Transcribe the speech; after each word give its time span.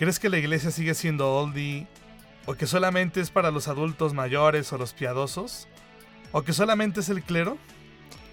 ¿Crees 0.00 0.18
que 0.18 0.30
la 0.30 0.38
iglesia 0.38 0.70
sigue 0.70 0.94
siendo 0.94 1.30
oldie? 1.30 1.86
¿O 2.46 2.54
que 2.54 2.66
solamente 2.66 3.20
es 3.20 3.30
para 3.30 3.50
los 3.50 3.68
adultos 3.68 4.14
mayores 4.14 4.72
o 4.72 4.78
los 4.78 4.94
piadosos? 4.94 5.68
¿O 6.32 6.40
que 6.40 6.54
solamente 6.54 7.00
es 7.00 7.10
el 7.10 7.22
clero? 7.22 7.58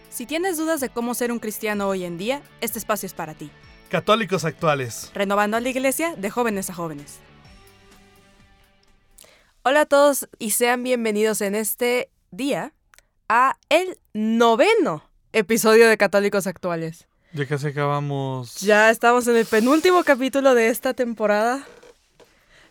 Si 0.10 0.26
tienes 0.26 0.56
dudas 0.56 0.80
de 0.80 0.88
cómo 0.88 1.14
ser 1.14 1.30
un 1.30 1.40
cristiano 1.40 1.90
hoy 1.90 2.06
en 2.06 2.18
día, 2.18 2.42
este 2.62 2.80
espacio 2.80 3.06
es 3.06 3.14
para 3.14 3.34
ti. 3.34 3.52
Católicos 3.90 4.46
actuales. 4.46 5.12
Renovando 5.14 5.58
a 5.58 5.60
la 5.60 5.68
iglesia 5.68 6.16
de 6.16 6.30
jóvenes 6.30 6.70
a 6.70 6.74
jóvenes. 6.74 7.20
Hola 9.64 9.82
a 9.82 9.86
todos 9.86 10.30
y 10.40 10.52
sean 10.52 10.84
bienvenidos 10.84 11.42
en 11.42 11.54
este 11.54 12.10
día 12.32 12.72
a 13.28 13.58
el 13.68 14.00
noveno 14.14 15.04
episodio 15.34 15.90
de 15.90 15.98
Católicos 15.98 16.48
Actuales. 16.48 17.10
Ya 17.38 17.46
casi 17.46 17.68
acabamos. 17.68 18.62
Ya 18.62 18.90
estamos 18.90 19.28
en 19.28 19.36
el 19.36 19.46
penúltimo 19.46 20.04
capítulo 20.04 20.56
de 20.56 20.70
esta 20.70 20.96
temporada. 20.96 21.64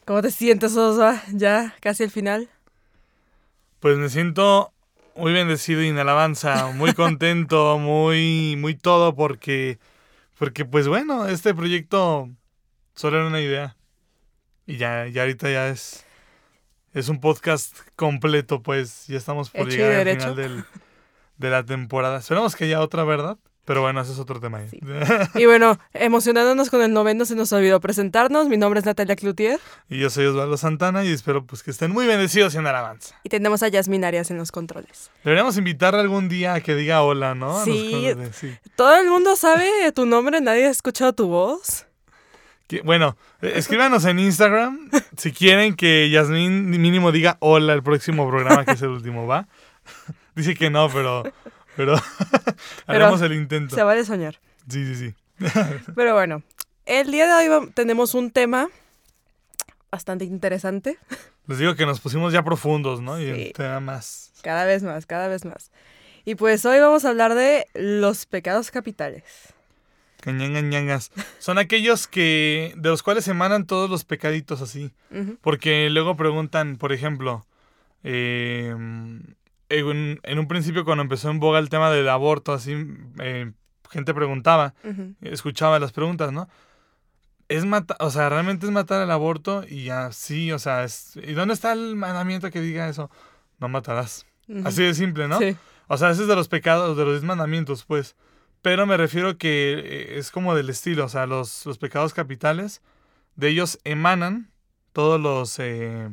¿Cómo 0.04 0.22
te 0.22 0.32
sientes, 0.32 0.76
Osa? 0.76 1.22
Ya 1.32 1.76
casi 1.80 2.02
el 2.02 2.10
final. 2.10 2.48
Pues 3.78 3.96
me 3.96 4.08
siento 4.08 4.72
muy 5.14 5.32
bendecido 5.32 5.84
y 5.84 5.86
en 5.86 5.98
alabanza, 5.98 6.72
muy 6.72 6.94
contento, 6.94 7.78
muy, 7.78 8.56
muy 8.58 8.74
todo 8.74 9.14
porque, 9.14 9.78
porque 10.36 10.64
pues 10.64 10.88
bueno, 10.88 11.28
este 11.28 11.54
proyecto 11.54 12.28
solo 12.96 13.18
era 13.18 13.28
una 13.28 13.40
idea 13.40 13.76
y 14.66 14.78
ya, 14.78 15.06
ya 15.06 15.22
ahorita 15.22 15.48
ya 15.48 15.68
es, 15.68 16.04
es 16.92 17.08
un 17.08 17.20
podcast 17.20 17.72
completo, 17.94 18.64
pues 18.64 19.06
ya 19.06 19.16
estamos 19.16 19.50
por 19.50 19.68
Hecho 19.68 19.76
llegar 19.76 20.08
al 20.08 20.16
final 20.16 20.34
del, 20.34 20.64
de 21.36 21.50
la 21.50 21.64
temporada. 21.64 22.18
Esperamos 22.18 22.56
que 22.56 22.64
haya 22.64 22.80
otra, 22.80 23.04
¿verdad? 23.04 23.38
Pero 23.66 23.82
bueno, 23.82 24.00
ese 24.00 24.12
es 24.12 24.18
otro 24.18 24.40
tema. 24.40 24.58
ahí. 24.58 24.68
Sí. 24.70 24.80
Y 25.34 25.44
bueno, 25.44 25.78
emocionándonos 25.92 26.70
con 26.70 26.80
el 26.82 26.92
noveno, 26.92 27.24
se 27.24 27.34
nos 27.34 27.52
olvidó 27.52 27.80
presentarnos. 27.80 28.48
Mi 28.48 28.56
nombre 28.56 28.78
es 28.80 28.86
Natalia 28.86 29.16
Cloutier 29.16 29.60
y 29.90 29.98
yo 29.98 30.08
soy 30.08 30.26
Osvaldo 30.26 30.56
Santana 30.56 31.04
y 31.04 31.12
espero 31.12 31.44
pues 31.44 31.62
que 31.64 31.72
estén 31.72 31.90
muy 31.90 32.06
bendecidos 32.06 32.54
y 32.54 32.58
en 32.58 32.66
alabanza. 32.66 33.16
y 33.24 33.28
tenemos 33.28 33.62
a 33.64 33.68
Yasmin 33.68 34.04
Arias 34.04 34.30
en 34.30 34.38
los 34.38 34.52
controles. 34.52 35.10
Deberíamos 35.24 35.58
invitarle 35.58 36.00
algún 36.00 36.28
día 36.28 36.54
a 36.54 36.60
que 36.60 36.74
diga 36.76 37.02
hola, 37.02 37.34
¿no? 37.34 37.64
Sí. 37.64 38.16
Todo 38.76 38.96
el 39.00 39.08
mundo 39.08 39.34
sabe 39.36 39.68
tu 39.92 40.06
nombre, 40.06 40.40
nadie 40.40 40.66
ha 40.66 40.70
escuchado 40.70 41.12
tu 41.12 41.26
voz. 41.26 41.86
Que- 42.68 42.82
bueno, 42.82 43.16
eh, 43.42 43.52
escríbanos 43.56 44.04
en 44.04 44.18
Instagram 44.20 44.90
si 45.16 45.32
quieren 45.32 45.74
que 45.76 46.08
Yasmín 46.10 46.70
mínimo 46.70 47.10
diga 47.12 47.36
hola 47.40 47.72
el 47.74 47.82
próximo 47.82 48.28
programa, 48.28 48.64
que 48.64 48.72
es 48.72 48.82
el 48.82 48.88
último, 48.90 49.26
¿va? 49.26 49.48
Dice 50.36 50.54
que 50.54 50.70
no, 50.70 50.88
pero, 50.88 51.22
pero 51.76 51.96
haremos 52.86 53.20
el 53.22 53.32
intento. 53.32 53.74
Se 53.74 53.82
vale 53.82 54.04
soñar. 54.04 54.40
Sí, 54.68 54.84
sí, 54.84 54.94
sí. 54.96 55.14
Pero 55.94 56.14
bueno, 56.14 56.42
el 56.86 57.10
día 57.10 57.26
de 57.26 57.50
hoy 57.50 57.70
tenemos 57.74 58.14
un 58.14 58.30
tema 58.30 58.68
bastante 59.90 60.24
interesante. 60.24 60.98
Les 61.46 61.58
digo 61.58 61.76
que 61.76 61.86
nos 61.86 62.00
pusimos 62.00 62.32
ya 62.32 62.42
profundos, 62.42 63.00
¿no? 63.00 63.20
Y 63.20 63.26
el 63.26 63.52
tema 63.52 63.80
más. 63.80 64.32
Cada 64.42 64.64
vez 64.64 64.82
más, 64.82 65.06
cada 65.06 65.28
vez 65.28 65.44
más. 65.44 65.70
Y 66.24 66.34
pues 66.34 66.64
hoy 66.64 66.80
vamos 66.80 67.04
a 67.04 67.10
hablar 67.10 67.34
de 67.34 67.66
los 67.74 68.26
pecados 68.26 68.70
capitales. 68.70 69.22
Cañangañangas. 70.20 71.12
Son 71.38 71.58
aquellos 71.58 72.08
que. 72.08 72.72
de 72.76 72.88
los 72.88 73.02
cuales 73.02 73.28
emanan 73.28 73.66
todos 73.66 73.88
los 73.88 74.04
pecaditos 74.04 74.60
así. 74.60 74.90
Porque 75.40 75.88
luego 75.90 76.16
preguntan, 76.16 76.78
por 76.78 76.92
ejemplo, 76.92 77.46
eh, 78.02 78.74
en, 79.68 80.20
en 80.22 80.38
un 80.38 80.48
principio 80.48 80.84
cuando 80.84 81.02
empezó 81.02 81.30
en 81.30 81.40
boga 81.40 81.58
el 81.58 81.68
tema 81.68 81.90
del 81.90 82.08
aborto, 82.08 82.52
así, 82.52 82.74
eh, 83.18 83.52
gente 83.90 84.14
preguntaba, 84.14 84.74
escuchaba 85.20 85.78
las 85.78 85.92
preguntas, 85.92 86.32
¿no? 86.32 86.48
Es 87.48 87.64
matar, 87.64 87.96
o 88.00 88.10
sea, 88.10 88.28
realmente 88.28 88.66
es 88.66 88.72
matar 88.72 89.02
el 89.02 89.10
aborto 89.10 89.64
y 89.68 89.90
así, 89.90 90.50
o 90.50 90.58
sea, 90.58 90.84
es, 90.84 91.16
¿y 91.16 91.32
dónde 91.32 91.54
está 91.54 91.72
el 91.72 91.94
mandamiento 91.94 92.50
que 92.50 92.60
diga 92.60 92.88
eso? 92.88 93.10
No 93.58 93.68
matarás. 93.68 94.26
Así 94.64 94.82
de 94.82 94.94
simple, 94.94 95.28
¿no? 95.28 95.38
Sí. 95.38 95.56
O 95.88 95.96
sea, 95.96 96.10
ese 96.10 96.22
es 96.22 96.28
de 96.28 96.36
los 96.36 96.48
pecados, 96.48 96.96
de 96.96 97.04
los 97.04 97.14
diez 97.14 97.24
mandamientos, 97.24 97.84
pues. 97.84 98.16
Pero 98.62 98.86
me 98.86 98.96
refiero 98.96 99.38
que 99.38 99.74
eh, 99.78 100.18
es 100.18 100.30
como 100.32 100.54
del 100.54 100.70
estilo, 100.70 101.04
o 101.04 101.08
sea, 101.08 101.26
los, 101.26 101.64
los 101.66 101.78
pecados 101.78 102.14
capitales, 102.14 102.82
de 103.36 103.48
ellos 103.48 103.78
emanan 103.84 104.50
todos 104.92 105.20
los, 105.20 105.58
eh, 105.58 106.08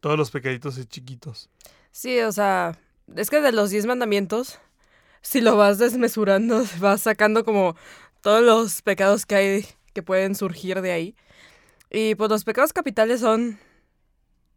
todos 0.00 0.16
los 0.16 0.30
pecaditos 0.30 0.78
chiquitos. 0.88 1.50
Sí, 1.90 2.20
o 2.20 2.30
sea, 2.30 2.78
es 3.14 3.30
que 3.30 3.40
de 3.40 3.52
los 3.52 3.70
diez 3.70 3.86
mandamientos, 3.86 4.58
si 5.22 5.40
lo 5.40 5.56
vas 5.56 5.78
desmesurando, 5.78 6.64
vas 6.80 7.02
sacando 7.02 7.44
como 7.44 7.76
todos 8.22 8.42
los 8.42 8.82
pecados 8.82 9.26
que 9.26 9.34
hay 9.34 9.66
que 9.92 10.02
pueden 10.02 10.34
surgir 10.34 10.82
de 10.82 10.92
ahí. 10.92 11.16
Y 11.90 12.14
pues 12.16 12.28
los 12.30 12.44
pecados 12.44 12.72
capitales 12.72 13.20
son, 13.20 13.58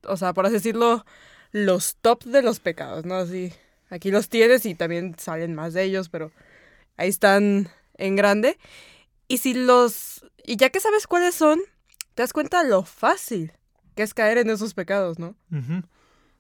o 0.04 0.18
sea, 0.18 0.34
por 0.34 0.46
así 0.46 0.56
decirlo, 0.56 1.06
los 1.52 1.98
top 2.02 2.24
de 2.24 2.42
los 2.42 2.60
pecados, 2.60 3.06
¿no? 3.06 3.16
Así, 3.16 3.54
aquí 3.90 4.12
los 4.12 4.30
tienes 4.30 4.66
y 4.66 4.76
también 4.76 5.16
salen 5.18 5.56
más 5.56 5.74
de 5.74 5.84
ellos, 5.84 6.10
pero 6.10 6.32
ahí 6.98 7.10
están 7.10 7.70
en 7.98 8.16
grande. 8.16 8.58
Y 9.28 9.38
si 9.38 9.54
los, 9.54 10.26
y 10.44 10.58
ya 10.58 10.70
que 10.70 10.80
sabes 10.80 11.08
cuáles 11.08 11.36
son, 11.36 11.60
te 12.16 12.24
das 12.24 12.34
cuenta 12.34 12.64
lo 12.64 12.84
fácil 12.84 13.54
que 13.96 14.04
es 14.04 14.14
caer 14.14 14.38
en 14.38 14.50
esos 14.50 14.74
pecados, 14.74 15.20
¿no? 15.20 15.36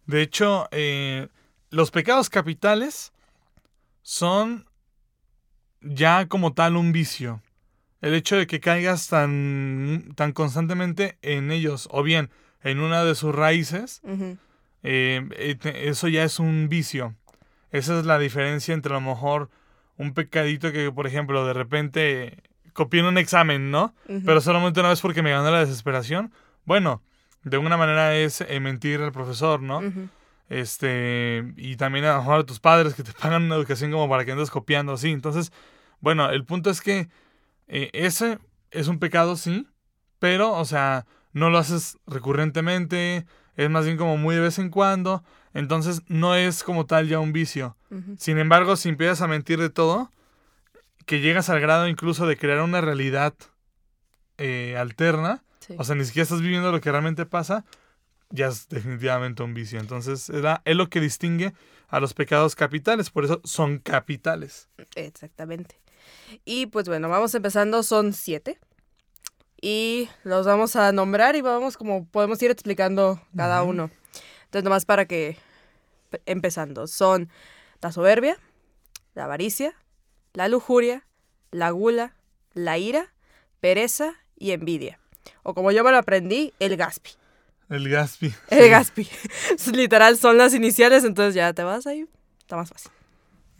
De 0.05 0.21
hecho, 0.21 0.67
eh, 0.71 1.27
los 1.69 1.91
pecados 1.91 2.29
capitales 2.29 3.11
son 4.01 4.65
ya 5.81 6.27
como 6.27 6.53
tal 6.53 6.75
un 6.75 6.91
vicio. 6.91 7.41
El 8.01 8.13
hecho 8.13 8.37
de 8.37 8.47
que 8.47 8.59
caigas 8.59 9.07
tan, 9.07 10.13
tan 10.15 10.31
constantemente 10.31 11.17
en 11.21 11.51
ellos, 11.51 11.87
o 11.91 12.01
bien 12.01 12.29
en 12.63 12.79
una 12.79 13.03
de 13.03 13.15
sus 13.15 13.35
raíces, 13.35 14.01
eh, 14.83 15.27
eh, 15.31 15.57
eso 15.63 16.07
ya 16.07 16.23
es 16.23 16.39
un 16.39 16.69
vicio. 16.69 17.15
Esa 17.71 17.99
es 17.99 18.05
la 18.05 18.17
diferencia 18.17 18.73
entre 18.73 18.93
a 18.93 18.99
lo 18.99 19.01
mejor 19.01 19.49
un 19.97 20.13
pecadito 20.13 20.71
que, 20.71 20.91
por 20.91 21.07
ejemplo, 21.07 21.45
de 21.45 21.53
repente 21.53 22.43
copié 22.73 23.01
en 23.01 23.07
un 23.07 23.17
examen, 23.17 23.69
¿no? 23.69 23.93
Pero 24.25 24.39
solamente 24.39 24.79
una 24.79 24.89
vez 24.89 25.01
porque 25.01 25.21
me 25.21 25.31
ganó 25.31 25.51
la 25.51 25.59
desesperación. 25.59 26.31
Bueno, 26.63 27.01
de 27.43 27.57
alguna 27.57 27.75
manera 27.77 28.15
es 28.15 28.41
eh, 28.41 28.59
mentir 28.61 29.01
al 29.01 29.11
profesor, 29.11 29.61
¿no? 29.61 29.81
Este, 30.49 31.53
y 31.57 31.75
también 31.77 32.05
a 32.05 32.13
lo 32.13 32.17
mejor 32.19 32.39
a 32.39 32.45
tus 32.45 32.59
padres 32.59 32.95
que 32.95 33.03
te 33.03 33.11
pagan 33.21 33.43
una 33.43 33.55
educación 33.55 33.91
como 33.91 34.09
para 34.09 34.25
que 34.25 34.31
andes 34.31 34.49
copiando 34.51 34.93
así. 34.93 35.11
Entonces, 35.11 35.51
bueno, 36.01 36.29
el 36.29 36.43
punto 36.45 36.69
es 36.69 36.81
que 36.81 37.07
eh, 37.67 37.89
ese 37.93 38.39
es 38.71 38.87
un 38.87 38.99
pecado, 38.99 39.35
sí, 39.35 39.67
pero, 40.19 40.51
o 40.53 40.65
sea, 40.65 41.05
no 41.33 41.49
lo 41.49 41.57
haces 41.59 41.97
recurrentemente, 42.07 43.25
es 43.55 43.69
más 43.69 43.85
bien 43.85 43.97
como 43.97 44.17
muy 44.17 44.35
de 44.35 44.41
vez 44.41 44.57
en 44.59 44.69
cuando, 44.69 45.23
entonces 45.53 46.01
no 46.07 46.35
es 46.35 46.63
como 46.63 46.85
tal 46.85 47.07
ya 47.07 47.19
un 47.19 47.31
vicio. 47.33 47.75
Sin 48.17 48.37
embargo, 48.37 48.75
si 48.75 48.89
empiezas 48.89 49.21
a 49.21 49.27
mentir 49.27 49.59
de 49.59 49.69
todo, 49.71 50.11
que 51.07 51.21
llegas 51.21 51.49
al 51.49 51.59
grado 51.59 51.87
incluso 51.87 52.27
de 52.27 52.37
crear 52.37 52.61
una 52.61 52.81
realidad 52.81 53.33
eh, 54.37 54.75
alterna, 54.77 55.43
Sí. 55.59 55.75
o 55.77 55.83
sea, 55.83 55.95
ni 55.95 56.05
siquiera 56.05 56.23
estás 56.23 56.41
viviendo 56.41 56.71
lo 56.71 56.79
que 56.81 56.91
realmente 56.91 57.25
pasa, 57.25 57.65
ya 58.29 58.47
es 58.47 58.67
definitivamente 58.69 59.43
un 59.43 59.53
vicio. 59.53 59.79
Entonces, 59.79 60.29
es, 60.29 60.41
la- 60.41 60.61
es 60.65 60.75
lo 60.75 60.89
que 60.89 60.99
distingue 60.99 61.53
a 61.87 61.99
los 61.99 62.13
pecados 62.13 62.55
capitales, 62.55 63.09
por 63.09 63.25
eso 63.25 63.41
son 63.43 63.79
capitales. 63.79 64.69
Exactamente. 64.95 65.79
Y 66.45 66.67
pues 66.67 66.87
bueno, 66.87 67.09
vamos 67.09 67.33
empezando, 67.35 67.81
son 67.83 68.13
siete. 68.13 68.59
Y 69.61 70.09
los 70.23 70.45
vamos 70.45 70.75
a 70.75 70.91
nombrar 70.91 71.35
y 71.35 71.41
vamos 71.41 71.75
como 71.75 72.05
podemos 72.05 72.41
ir 72.41 72.49
explicando 72.51 73.21
cada 73.35 73.63
uno. 73.63 73.89
Entonces, 74.45 74.63
nomás 74.63 74.85
para 74.85 75.05
que 75.05 75.37
pe- 76.09 76.21
empezando, 76.25 76.87
son 76.87 77.29
la 77.81 77.91
soberbia, 77.91 78.37
la 79.15 79.25
avaricia, 79.25 79.73
la 80.33 80.47
lujuria, 80.47 81.05
la 81.51 81.71
gula, 81.71 82.15
la 82.53 82.77
ira, 82.77 83.13
pereza 83.59 84.13
y 84.37 84.51
envidia. 84.51 84.99
O 85.43 85.53
como 85.53 85.71
yo 85.71 85.83
me 85.83 85.91
lo 85.91 85.97
aprendí, 85.97 86.53
el 86.59 86.77
gaspi. 86.77 87.11
El 87.69 87.87
Gaspi. 87.89 88.33
El 88.49 88.69
gaspi. 88.69 89.07
Literal 89.73 90.17
son 90.17 90.37
las 90.37 90.53
iniciales, 90.53 91.03
entonces 91.03 91.35
ya 91.35 91.53
te 91.53 91.63
vas 91.63 91.85
ahí. 91.87 92.05
Está 92.39 92.55
más 92.55 92.69
fácil. 92.69 92.91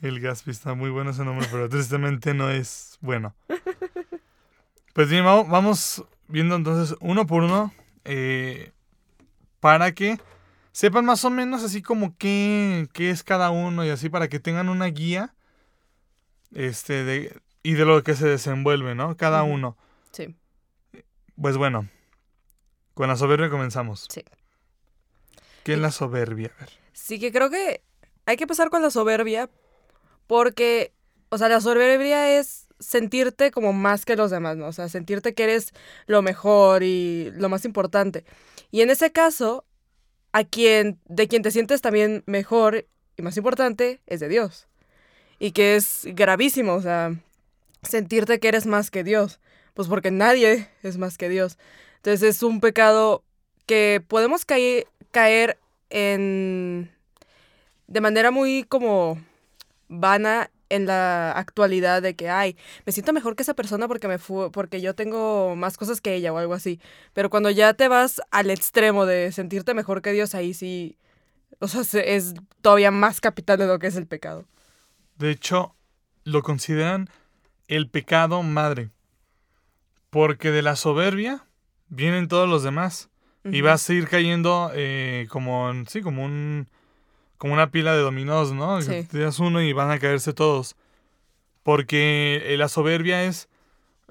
El 0.02 0.18
Gaspi 0.20 0.50
está 0.50 0.74
muy 0.74 0.88
bueno 0.90 1.10
ese 1.10 1.24
nombre, 1.24 1.46
pero 1.50 1.68
tristemente 1.68 2.34
no 2.34 2.50
es 2.50 2.98
bueno. 3.00 3.34
Pues 4.92 5.08
bien, 5.08 5.24
vamos, 5.24 6.04
viendo 6.26 6.56
entonces 6.56 6.96
uno 7.00 7.24
por 7.24 7.44
uno 7.44 7.72
eh, 8.04 8.72
para 9.60 9.92
que 9.92 10.18
sepan 10.72 11.04
más 11.04 11.24
o 11.24 11.30
menos 11.30 11.62
así 11.62 11.80
como 11.80 12.16
qué, 12.18 12.88
qué 12.92 13.10
es 13.10 13.22
cada 13.22 13.50
uno 13.50 13.84
y 13.84 13.90
así 13.90 14.08
para 14.08 14.28
que 14.28 14.40
tengan 14.40 14.68
una 14.68 14.86
guía 14.86 15.32
este 16.52 17.04
de, 17.04 17.40
y 17.62 17.74
de 17.74 17.84
lo 17.84 18.02
que 18.02 18.16
se 18.16 18.26
desenvuelve, 18.26 18.96
¿no? 18.96 19.16
Cada 19.16 19.44
uno. 19.44 19.76
Sí, 20.10 20.34
Pues 21.40 21.56
bueno, 21.56 21.88
con 23.00 23.08
la 23.08 23.16
soberbia 23.16 23.48
comenzamos. 23.48 24.06
sí. 24.10 24.22
¿Qué 25.64 25.72
es 25.72 25.78
la 25.78 25.90
soberbia? 25.90 26.52
A 26.58 26.60
ver. 26.60 26.70
Sí 26.92 27.18
que 27.18 27.32
creo 27.32 27.48
que 27.48 27.82
hay 28.26 28.36
que 28.36 28.44
empezar 28.44 28.68
con 28.68 28.82
la 28.82 28.90
soberbia 28.90 29.48
porque, 30.26 30.92
o 31.30 31.38
sea, 31.38 31.48
la 31.48 31.62
soberbia 31.62 32.38
es 32.38 32.66
sentirte 32.78 33.50
como 33.52 33.72
más 33.72 34.04
que 34.04 34.16
los 34.16 34.30
demás, 34.30 34.58
¿no? 34.58 34.66
O 34.66 34.72
sea, 34.72 34.90
sentirte 34.90 35.32
que 35.32 35.44
eres 35.44 35.72
lo 36.04 36.20
mejor 36.20 36.82
y 36.82 37.30
lo 37.36 37.48
más 37.48 37.64
importante. 37.64 38.26
Y 38.70 38.82
en 38.82 38.90
ese 38.90 39.12
caso, 39.12 39.64
a 40.32 40.44
quien, 40.44 41.00
de 41.06 41.26
quien 41.26 41.40
te 41.40 41.52
sientes 41.52 41.80
también 41.80 42.22
mejor 42.26 42.86
y 43.16 43.22
más 43.22 43.38
importante 43.38 44.02
es 44.06 44.20
de 44.20 44.28
Dios. 44.28 44.68
Y 45.38 45.52
que 45.52 45.76
es 45.76 46.02
gravísimo, 46.04 46.74
o 46.74 46.82
sea, 46.82 47.14
sentirte 47.82 48.40
que 48.40 48.48
eres 48.48 48.66
más 48.66 48.90
que 48.90 49.04
Dios. 49.04 49.40
Pues 49.72 49.88
porque 49.88 50.10
nadie 50.10 50.68
es 50.82 50.98
más 50.98 51.16
que 51.16 51.30
Dios. 51.30 51.56
Entonces 52.02 52.36
es 52.36 52.42
un 52.42 52.60
pecado 52.60 53.22
que 53.66 54.02
podemos 54.06 54.44
caer, 54.44 54.86
caer 55.10 55.58
en 55.90 56.90
de 57.86 58.00
manera 58.00 58.30
muy 58.30 58.64
como 58.64 59.20
vana 59.88 60.50
en 60.68 60.86
la 60.86 61.32
actualidad 61.32 62.00
de 62.00 62.14
que 62.14 62.28
ay 62.30 62.56
me 62.86 62.92
siento 62.92 63.12
mejor 63.12 63.34
que 63.34 63.42
esa 63.42 63.54
persona 63.54 63.88
porque 63.88 64.06
me 64.06 64.18
fu 64.18 64.50
porque 64.52 64.80
yo 64.80 64.94
tengo 64.94 65.56
más 65.56 65.76
cosas 65.76 66.00
que 66.00 66.14
ella 66.14 66.32
o 66.32 66.38
algo 66.38 66.54
así 66.54 66.80
pero 67.12 67.28
cuando 67.28 67.50
ya 67.50 67.74
te 67.74 67.88
vas 67.88 68.20
al 68.30 68.50
extremo 68.50 69.04
de 69.04 69.32
sentirte 69.32 69.74
mejor 69.74 70.00
que 70.00 70.12
Dios 70.12 70.36
ahí 70.36 70.54
sí 70.54 70.96
o 71.58 71.66
sea 71.66 71.82
se- 71.82 72.14
es 72.14 72.34
todavía 72.62 72.92
más 72.92 73.20
capital 73.20 73.58
de 73.58 73.66
lo 73.66 73.80
que 73.80 73.88
es 73.88 73.96
el 73.96 74.06
pecado 74.06 74.44
De 75.18 75.30
hecho, 75.32 75.74
lo 76.24 76.42
consideran 76.42 77.08
el 77.66 77.88
pecado 77.90 78.42
madre. 78.44 78.90
Porque 80.10 80.50
de 80.50 80.62
la 80.62 80.76
soberbia 80.76 81.44
vienen 81.90 82.28
todos 82.28 82.48
los 82.48 82.62
demás. 82.62 83.10
Y 83.44 83.60
Ujú. 83.60 83.68
vas 83.68 83.88
a 83.88 83.92
ir 83.94 84.08
cayendo 84.08 84.70
eh, 84.74 85.26
como, 85.30 85.72
sí, 85.86 86.02
como 86.02 86.24
un 86.24 86.68
como 87.38 87.54
una 87.54 87.70
pila 87.70 87.94
de 87.94 88.02
dominós, 88.02 88.52
¿no? 88.52 88.82
Sí. 88.82 89.04
Te 89.10 89.18
das 89.18 89.38
uno 89.38 89.62
y 89.62 89.72
van 89.72 89.90
a 89.90 89.98
caerse 89.98 90.34
todos. 90.34 90.76
Porque 91.62 92.42
eh, 92.44 92.58
la 92.58 92.68
soberbia 92.68 93.24
es, 93.24 93.48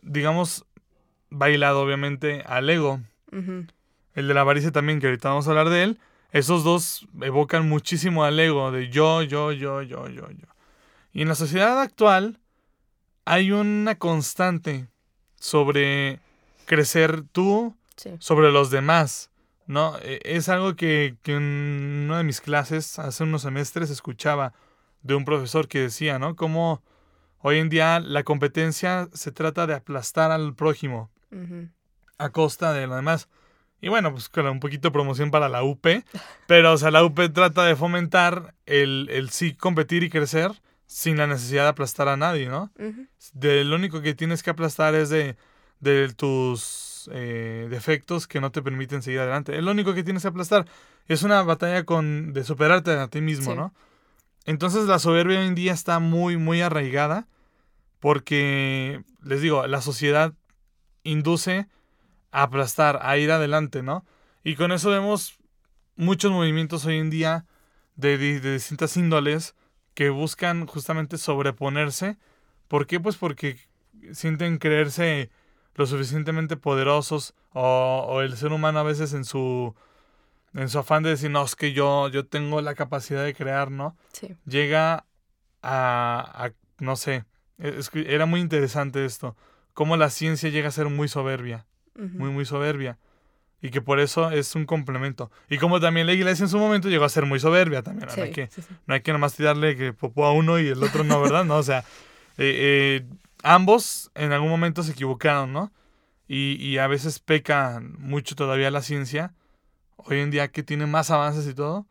digamos, 0.01 0.65
bailado 1.29 1.79
obviamente 1.81 2.41
al 2.47 2.67
ego. 2.71 3.01
El 3.31 4.27
de 4.27 4.33
la 4.33 4.41
avaricia 4.41 4.71
también, 4.71 4.99
que 4.99 5.05
ahorita 5.05 5.29
vamos 5.29 5.47
a 5.47 5.51
hablar 5.51 5.69
de 5.69 5.83
él. 5.83 5.99
Esos 6.31 6.63
dos 6.63 7.07
evocan 7.21 7.69
muchísimo 7.69 8.23
al 8.23 8.39
ego 8.39 8.71
de 8.71 8.89
yo, 8.89 9.21
yo, 9.21 9.51
yo, 9.51 9.83
yo, 9.83 10.07
yo, 10.07 10.31
yo. 10.31 10.47
Y 11.13 11.21
en 11.21 11.27
la 11.27 11.35
sociedad 11.35 11.79
actual 11.79 12.39
hay 13.25 13.51
una 13.51 13.93
constante 13.93 14.87
sobre 15.39 16.19
crecer 16.69 17.23
tú, 17.31 17.75
sí 17.97 18.11
sobre 18.19 18.51
los 18.51 18.69
demás, 18.69 19.31
¿no? 19.65 19.97
E- 20.03 20.21
Es 20.23 20.47
algo 20.49 20.75
que, 20.75 21.15
que 21.23 21.33
en 21.35 22.05
una 22.05 22.19
de 22.19 22.23
mis 22.23 22.39
clases 22.41 22.99
hace 22.99 23.23
unos 23.23 23.41
semestres 23.41 23.89
escuchaba 23.89 24.53
de 25.01 25.15
un 25.15 25.25
profesor 25.25 25.67
que 25.67 25.79
decía, 25.79 26.19
¿no? 26.19 26.35
Como 26.35 26.83
hoy 27.39 27.57
en 27.57 27.69
día 27.69 27.99
la 27.99 28.23
competencia 28.23 29.09
se 29.13 29.31
trata 29.31 29.65
de 29.67 29.73
aplastar 29.73 30.31
al 30.31 30.53
prójimo 30.53 31.09
a 32.17 32.29
costa 32.29 32.71
de 32.73 32.85
lo 32.87 32.95
demás. 32.95 33.27
Y 33.81 33.87
bueno, 33.89 34.11
pues 34.11 34.29
con 34.29 34.45
un 34.47 34.59
poquito 34.59 34.89
de 34.89 34.91
promoción 34.91 35.31
para 35.31 35.47
la 35.49 35.63
UP, 35.63 36.03
pero 36.47 36.73
o 36.73 36.77
sea, 36.77 36.91
la 36.91 37.03
UP 37.03 37.17
trata 37.33 37.63
de 37.65 37.75
fomentar 37.75 38.53
el, 38.65 39.07
el 39.11 39.29
sí 39.29 39.55
competir 39.55 40.03
y 40.03 40.09
crecer 40.09 40.51
sin 40.85 41.17
la 41.17 41.27
necesidad 41.27 41.63
de 41.63 41.69
aplastar 41.69 42.07
a 42.09 42.17
nadie, 42.17 42.47
¿no? 42.49 42.71
De 43.33 43.63
lo 43.63 43.75
único 43.75 44.01
que 44.01 44.13
tienes 44.15 44.43
que 44.43 44.49
aplastar 44.49 44.95
es 44.95 45.09
de, 45.09 45.37
de 45.79 46.13
tus 46.13 47.09
eh, 47.13 47.67
defectos 47.69 48.27
que 48.27 48.41
no 48.41 48.51
te 48.51 48.61
permiten 48.61 49.01
seguir 49.01 49.19
adelante. 49.21 49.57
Es 49.57 49.63
lo 49.63 49.71
único 49.71 49.93
que 49.93 50.03
tienes 50.03 50.23
que 50.23 50.27
aplastar. 50.29 50.65
Es 51.07 51.23
una 51.23 51.41
batalla 51.43 51.85
con, 51.85 52.33
de 52.33 52.43
superarte 52.43 52.91
a 52.91 53.07
ti 53.07 53.21
mismo, 53.21 53.51
Sí. 53.51 53.57
¿no? 53.57 53.73
Entonces 54.45 54.85
la 54.85 54.99
soberbia 54.99 55.39
hoy 55.39 55.47
en 55.47 55.55
día 55.55 55.73
está 55.73 55.99
muy, 55.99 56.37
muy 56.37 56.61
arraigada 56.61 57.27
porque, 57.99 59.03
les 59.23 59.41
digo, 59.41 59.65
la 59.67 59.81
sociedad 59.81 60.33
induce 61.03 61.67
a 62.31 62.43
aplastar, 62.43 62.99
a 63.01 63.17
ir 63.17 63.31
adelante, 63.31 63.83
¿no? 63.83 64.05
Y 64.43 64.55
con 64.55 64.71
eso 64.71 64.89
vemos 64.89 65.37
muchos 65.95 66.31
movimientos 66.31 66.85
hoy 66.85 66.97
en 66.97 67.09
día 67.09 67.45
de, 67.95 68.17
di- 68.17 68.39
de 68.39 68.53
distintas 68.53 68.95
índoles 68.97 69.55
que 69.93 70.09
buscan 70.09 70.65
justamente 70.65 71.17
sobreponerse. 71.17 72.17
¿Por 72.67 72.87
qué? 72.87 72.99
Pues 72.99 73.17
porque 73.17 73.57
sienten 74.13 74.57
creerse 74.57 75.29
lo 75.75 75.85
suficientemente 75.85 76.57
poderosos 76.57 77.33
o, 77.53 78.05
o 78.07 78.21
el 78.21 78.35
ser 78.37 78.51
humano 78.51 78.79
a 78.79 78.83
veces 78.83 79.13
en 79.13 79.23
su 79.25 79.73
en 80.55 80.67
su 80.67 80.79
afán 80.79 81.03
de 81.03 81.11
decir, 81.11 81.29
no, 81.29 81.43
es 81.43 81.55
que 81.55 81.73
yo, 81.73 82.07
yo 82.09 82.25
tengo 82.25 82.59
la 82.61 82.73
capacidad 82.73 83.23
de 83.23 83.35
crear, 83.35 83.69
¿no? 83.69 83.95
sí 84.11 84.35
llega 84.47 85.05
a, 85.61 86.45
a- 86.45 86.51
no 86.79 86.95
sé, 86.95 87.25
es 87.57 87.89
que 87.89 88.13
era 88.13 88.25
muy 88.25 88.39
interesante 88.39 89.05
esto, 89.05 89.35
cómo 89.73 89.95
la 89.97 90.09
ciencia 90.09 90.49
llega 90.49 90.69
a 90.69 90.71
ser 90.71 90.87
muy 90.89 91.07
soberbia, 91.07 91.65
muy, 91.95 92.29
muy 92.31 92.45
soberbia, 92.45 92.97
y 93.61 93.69
que 93.71 93.81
por 93.81 93.99
eso 93.99 94.31
es 94.31 94.55
un 94.55 94.65
complemento. 94.65 95.29
Y 95.49 95.57
como 95.57 95.79
también 95.81 96.07
la 96.07 96.13
iglesia 96.13 96.43
en 96.43 96.49
su 96.49 96.57
momento 96.57 96.87
llegó 96.89 97.03
a 97.05 97.09
ser 97.09 97.25
muy 97.25 97.39
soberbia 97.41 97.83
también, 97.83 98.07
no, 98.07 98.13
sí, 98.15 98.21
hay 98.21 98.31
que, 98.31 98.47
sí. 98.47 98.61
no 98.87 98.93
hay 98.95 99.01
que 99.01 99.11
nomás 99.11 99.35
tirarle 99.35 99.75
que 99.75 99.91
popó 99.93 100.25
a 100.25 100.31
uno 100.33 100.59
y 100.59 100.67
el 100.69 100.81
otro 100.81 101.03
no, 101.03 101.21
¿verdad? 101.21 101.43
No, 101.45 101.57
o 101.57 101.63
sea, 101.63 101.79
eh, 102.37 103.03
eh, 103.03 103.05
ambos 103.43 104.11
en 104.15 104.31
algún 104.31 104.49
momento 104.49 104.83
se 104.83 104.91
equivocaron, 104.91 105.53
¿no? 105.53 105.71
Y, 106.27 106.53
y 106.63 106.77
a 106.77 106.87
veces 106.87 107.19
peca 107.19 107.81
mucho 107.81 108.35
todavía 108.35 108.69
la 108.71 108.81
ciencia, 108.81 109.33
hoy 109.97 110.19
en 110.19 110.29
día 110.31 110.49
que 110.49 110.63
tiene 110.63 110.85
más 110.85 111.09
avances 111.11 111.47
y 111.47 111.53
todo, 111.53 111.87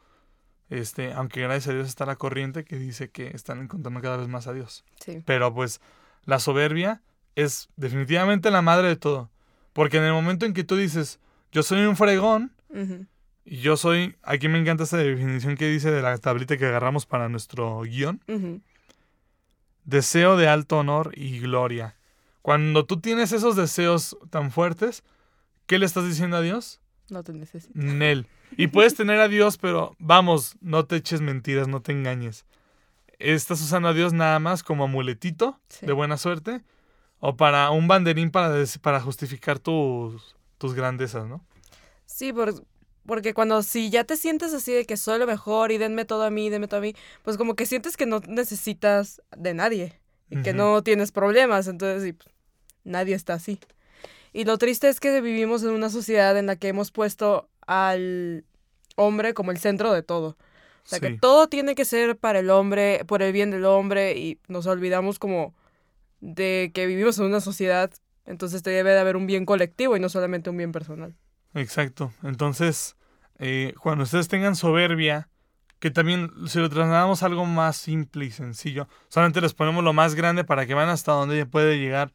este, 0.70 1.12
aunque 1.12 1.40
gracias 1.40 1.68
a 1.68 1.72
Dios 1.74 1.88
está 1.88 2.06
la 2.06 2.16
corriente 2.16 2.64
que 2.64 2.78
dice 2.78 3.10
que 3.10 3.28
están 3.28 3.60
encontrando 3.60 4.00
cada 4.00 4.16
vez 4.18 4.28
más 4.28 4.46
a 4.46 4.52
Dios. 4.52 4.84
sí. 5.00 5.22
Pero 5.24 5.52
pues 5.54 5.80
la 6.24 6.38
soberbia 6.38 7.02
es 7.34 7.68
definitivamente 7.76 8.50
la 8.50 8.62
madre 8.62 8.88
de 8.88 8.96
todo. 8.96 9.30
Porque 9.72 9.96
en 9.98 10.04
el 10.04 10.12
momento 10.12 10.44
en 10.46 10.52
que 10.54 10.64
tú 10.64 10.76
dices, 10.76 11.20
yo 11.52 11.62
soy 11.62 11.80
un 11.82 11.96
fregón, 11.96 12.52
Ujú. 12.68 13.06
y 13.44 13.58
yo 13.58 13.76
soy, 13.76 14.16
aquí 14.22 14.48
me 14.48 14.58
encanta 14.58 14.84
esta 14.84 14.96
definición 14.98 15.56
que 15.56 15.68
dice 15.68 15.90
de 15.90 16.02
la 16.02 16.18
tablita 16.18 16.56
que 16.58 16.66
agarramos 16.66 17.06
para 17.06 17.28
nuestro 17.28 17.80
guion, 17.82 18.22
Ujú. 18.28 18.60
Deseo 19.88 20.36
de 20.36 20.48
alto 20.48 20.78
honor 20.78 21.12
y 21.16 21.40
gloria. 21.40 21.96
Cuando 22.42 22.84
tú 22.84 23.00
tienes 23.00 23.32
esos 23.32 23.56
deseos 23.56 24.16
tan 24.30 24.50
fuertes, 24.50 25.02
¿qué 25.66 25.78
le 25.78 25.86
estás 25.86 26.04
diciendo 26.06 26.36
a 26.36 26.40
Dios? 26.42 26.80
no 27.10 27.22
te 27.24 27.32
necesito 27.32 27.72
Nel. 27.74 28.26
Y 28.56 28.66
puedes 28.68 28.94
tener 28.94 29.18
a 29.20 29.28
Dios, 29.28 29.56
pero 29.58 29.94
vamos, 29.98 30.56
no 30.60 30.84
te 30.86 30.96
eches 30.96 31.20
mentiras, 31.22 31.68
no 31.68 31.80
te 31.82 31.92
engañes. 31.92 32.44
Estás 33.18 33.60
usando 33.62 33.88
a 33.88 33.92
Dios 33.94 34.12
nada 34.12 34.38
más 34.38 34.62
como 34.62 34.84
amuletito 34.84 35.58
Sí. 35.68 35.84
de 35.86 35.92
buena 35.92 36.16
suerte 36.16 36.62
o 37.20 37.36
para 37.36 37.70
un 37.70 37.88
banderín 37.88 38.30
para 38.30 39.00
justificar 39.00 39.58
tus, 39.58 40.36
tus 40.58 40.74
grandezas, 40.74 41.26
¿no? 41.26 41.44
Sí, 42.06 42.32
por- 42.32 42.54
porque 43.08 43.32
cuando 43.32 43.62
si 43.62 43.88
ya 43.88 44.04
te 44.04 44.18
sientes 44.18 44.52
así 44.52 44.70
de 44.70 44.84
que 44.84 44.98
soy 44.98 45.18
lo 45.18 45.26
mejor 45.26 45.72
y 45.72 45.78
denme 45.78 46.04
todo 46.04 46.24
a 46.24 46.30
mí, 46.30 46.50
denme 46.50 46.68
todo 46.68 46.80
a 46.80 46.82
mí, 46.82 46.94
pues 47.22 47.38
como 47.38 47.56
que 47.56 47.64
sientes 47.64 47.96
que 47.96 48.04
no 48.04 48.20
necesitas 48.28 49.22
de 49.34 49.54
nadie 49.54 49.98
y 50.28 50.42
que 50.42 50.52
no 50.52 50.82
tienes 50.82 51.10
problemas, 51.10 51.68
entonces 51.68 52.02
sí, 52.02 52.12
pues, 52.12 52.28
nadie 52.84 53.14
está 53.14 53.32
así. 53.32 53.60
Y 54.34 54.44
lo 54.44 54.58
triste 54.58 54.90
es 54.90 55.00
que 55.00 55.22
vivimos 55.22 55.62
en 55.62 55.70
una 55.70 55.88
sociedad 55.88 56.36
en 56.36 56.44
la 56.44 56.56
que 56.56 56.68
hemos 56.68 56.90
puesto 56.90 57.48
al 57.66 58.44
hombre 58.96 59.32
como 59.32 59.52
el 59.52 59.58
centro 59.58 59.90
de 59.94 60.02
todo. 60.02 60.36
O 60.84 60.88
sea, 60.88 61.00
que 61.00 61.16
todo 61.16 61.48
tiene 61.48 61.74
que 61.74 61.86
ser 61.86 62.14
para 62.18 62.40
el 62.40 62.50
hombre, 62.50 63.06
por 63.06 63.22
el 63.22 63.32
bien 63.32 63.50
del 63.50 63.64
hombre 63.64 64.18
y 64.18 64.38
nos 64.48 64.66
olvidamos 64.66 65.18
como 65.18 65.54
de 66.20 66.72
que 66.74 66.84
vivimos 66.84 67.18
en 67.18 67.24
una 67.24 67.40
sociedad, 67.40 67.90
entonces 68.26 68.62
debe 68.62 68.90
de 68.90 68.98
haber 68.98 69.16
un 69.16 69.26
bien 69.26 69.46
colectivo 69.46 69.96
y 69.96 70.00
no 70.00 70.10
solamente 70.10 70.50
un 70.50 70.58
bien 70.58 70.72
personal. 70.72 71.14
Exacto. 71.54 72.12
Entonces, 72.22 72.96
eh, 73.38 73.74
cuando 73.80 74.04
ustedes 74.04 74.28
tengan 74.28 74.56
soberbia, 74.56 75.28
que 75.78 75.90
también 75.90 76.30
si 76.46 76.58
lo 76.58 76.68
trasladamos 76.68 77.22
a 77.22 77.26
algo 77.26 77.46
más 77.46 77.76
simple 77.76 78.24
y 78.24 78.30
sencillo, 78.32 78.88
solamente 79.08 79.40
les 79.40 79.54
ponemos 79.54 79.84
lo 79.84 79.92
más 79.92 80.14
grande 80.16 80.42
para 80.42 80.66
que 80.66 80.74
vean 80.74 80.88
hasta 80.88 81.12
dónde 81.12 81.46
puede 81.46 81.78
llegar 81.78 82.12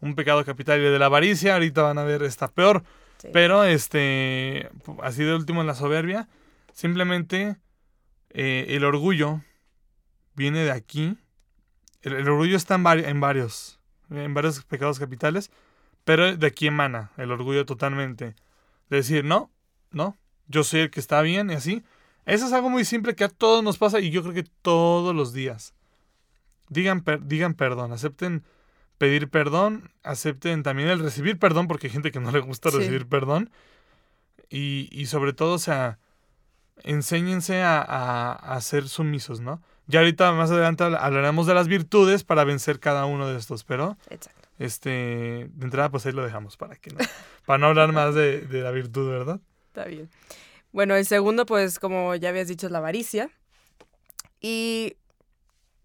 un 0.00 0.16
pecado 0.16 0.44
capital. 0.44 0.80
Y 0.80 0.82
de 0.82 0.98
la 0.98 1.06
avaricia, 1.06 1.54
ahorita 1.54 1.82
van 1.82 1.98
a 1.98 2.04
ver, 2.04 2.22
está 2.24 2.48
peor. 2.48 2.82
Sí. 3.18 3.28
Pero, 3.32 3.62
este, 3.64 4.68
así 5.02 5.22
de 5.22 5.34
último 5.34 5.60
en 5.60 5.68
la 5.68 5.74
soberbia, 5.74 6.28
simplemente 6.72 7.56
eh, 8.30 8.66
el 8.70 8.84
orgullo 8.84 9.40
viene 10.34 10.64
de 10.64 10.72
aquí. 10.72 11.16
El, 12.02 12.14
el 12.14 12.28
orgullo 12.28 12.56
está 12.56 12.74
en, 12.74 12.84
vari- 12.84 13.06
en 13.06 13.20
varios, 13.20 13.78
en 14.10 14.34
varios 14.34 14.64
pecados 14.64 14.98
capitales, 14.98 15.50
Pero 16.04 16.36
de 16.36 16.46
aquí 16.46 16.66
emana 16.66 17.10
el 17.16 17.32
orgullo 17.32 17.64
totalmente. 17.64 18.36
De 18.90 18.98
decir, 18.98 19.24
no, 19.24 19.50
no, 19.90 20.16
yo 20.48 20.64
soy 20.64 20.80
el 20.80 20.90
que 20.90 21.00
está 21.00 21.22
bien 21.22 21.50
y 21.50 21.54
así. 21.54 21.82
Eso 22.26 22.46
es 22.46 22.52
algo 22.52 22.70
muy 22.70 22.84
simple 22.84 23.14
que 23.14 23.24
a 23.24 23.28
todos 23.28 23.62
nos 23.62 23.78
pasa 23.78 24.00
y 24.00 24.10
yo 24.10 24.22
creo 24.22 24.34
que 24.34 24.44
todos 24.62 25.14
los 25.14 25.32
días. 25.32 25.74
Digan, 26.68 27.04
digan 27.22 27.54
perdón, 27.54 27.92
acepten 27.92 28.44
pedir 28.98 29.28
perdón, 29.28 29.90
acepten 30.02 30.62
también 30.62 30.88
el 30.88 31.00
recibir 31.00 31.38
perdón, 31.38 31.68
porque 31.68 31.88
hay 31.88 31.92
gente 31.92 32.10
que 32.10 32.20
no 32.20 32.30
le 32.30 32.40
gusta 32.40 32.70
recibir 32.70 33.06
perdón. 33.06 33.50
Y, 34.48 34.88
y, 34.92 35.06
sobre 35.06 35.32
todo, 35.32 35.54
o 35.54 35.58
sea, 35.58 35.98
enséñense 36.82 37.62
a, 37.62 37.80
a, 38.32 38.60
ser 38.60 38.88
sumisos, 38.88 39.40
¿no? 39.40 39.62
Ya 39.86 40.00
ahorita 40.00 40.32
más 40.32 40.50
adelante 40.50 40.84
hablaremos 40.84 41.46
de 41.46 41.54
las 41.54 41.66
virtudes 41.66 42.24
para 42.24 42.44
vencer 42.44 42.78
cada 42.78 43.04
uno 43.06 43.26
de 43.26 43.38
estos, 43.38 43.64
pero... 43.64 43.96
Exacto. 44.10 44.40
Este, 44.58 45.50
de 45.52 45.64
entrada, 45.64 45.90
pues 45.90 46.06
ahí 46.06 46.12
lo 46.12 46.24
dejamos 46.24 46.56
para 46.56 46.76
que 46.76 46.90
no, 46.90 46.98
para 47.46 47.58
no 47.58 47.66
hablar 47.66 47.92
más 47.92 48.14
de, 48.14 48.42
de 48.42 48.60
la 48.60 48.70
virtud, 48.70 49.10
¿verdad? 49.10 49.40
Está 49.74 49.86
bien. 49.86 50.08
Bueno, 50.70 50.94
el 50.94 51.04
segundo, 51.04 51.46
pues, 51.46 51.80
como 51.80 52.14
ya 52.14 52.28
habías 52.28 52.46
dicho, 52.46 52.66
es 52.66 52.72
la 52.72 52.78
avaricia. 52.78 53.28
Y 54.40 54.96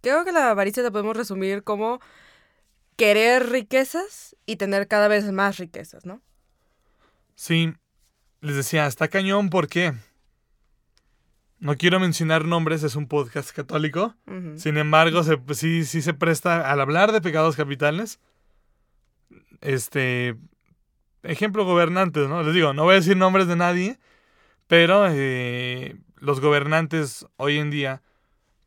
creo 0.02 0.24
que 0.24 0.32
la 0.32 0.52
avaricia 0.52 0.84
la 0.84 0.92
podemos 0.92 1.18
resumir 1.18 1.64
como 1.64 2.00
querer 2.98 3.50
riquezas 3.50 4.36
y 4.46 4.58
tener 4.58 4.88
cada 4.88 5.08
vez 5.08 5.32
más 5.32 5.58
riquezas, 5.58 6.06
¿no? 6.06 6.22
Sí, 7.34 7.74
les 8.42 8.56
decía, 8.56 8.86
está 8.86 9.08
cañón, 9.08 9.50
¿por 9.50 9.68
qué? 9.68 9.96
No 11.58 11.76
quiero 11.76 12.00
mencionar 12.00 12.46
nombres, 12.46 12.84
es 12.84 12.96
un 12.96 13.08
podcast 13.08 13.50
católico. 13.56 14.14
Sin 14.56 14.78
embargo, 14.78 15.24
sí, 15.56 15.84
sí 15.84 16.02
se 16.04 16.14
presta 16.14 16.70
al 16.72 16.80
hablar 16.80 17.12
de 17.12 17.22
pecados 17.22 17.56
capitales. 17.56 18.20
Este. 19.62 20.38
Ejemplo, 21.24 21.66
gobernantes, 21.66 22.28
¿no? 22.30 22.44
Les 22.44 22.54
digo, 22.54 22.74
no 22.74 22.84
voy 22.84 22.94
a 22.94 23.00
decir 23.00 23.18
nombres 23.18 23.48
de 23.48 23.56
nadie, 23.56 24.00
pero 24.68 25.08
eh, 25.10 25.98
los 26.18 26.40
gobernantes 26.40 27.26
hoy 27.38 27.58
en 27.58 27.72
día 27.72 28.02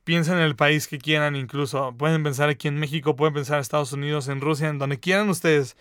piensan 0.05 0.39
en 0.39 0.45
el 0.45 0.57
país 0.57 0.89
que 0.89 0.99
quieran, 0.99 1.37
incluso 1.37 1.95
pueden 1.97 2.23
pensar 2.23 2.49
aquí 2.49 2.69
en 2.69 2.77
México, 2.77 3.17
pueden 3.17 3.35
pensar 3.35 3.57
en 3.57 3.63
Estados 3.63 3.93
Unidos, 3.93 4.29
en 4.29 4.41
Rusia, 4.41 4.69
en 4.69 4.79
donde 4.79 4.99
quieran 4.99 5.29
ustedes. 5.29 5.77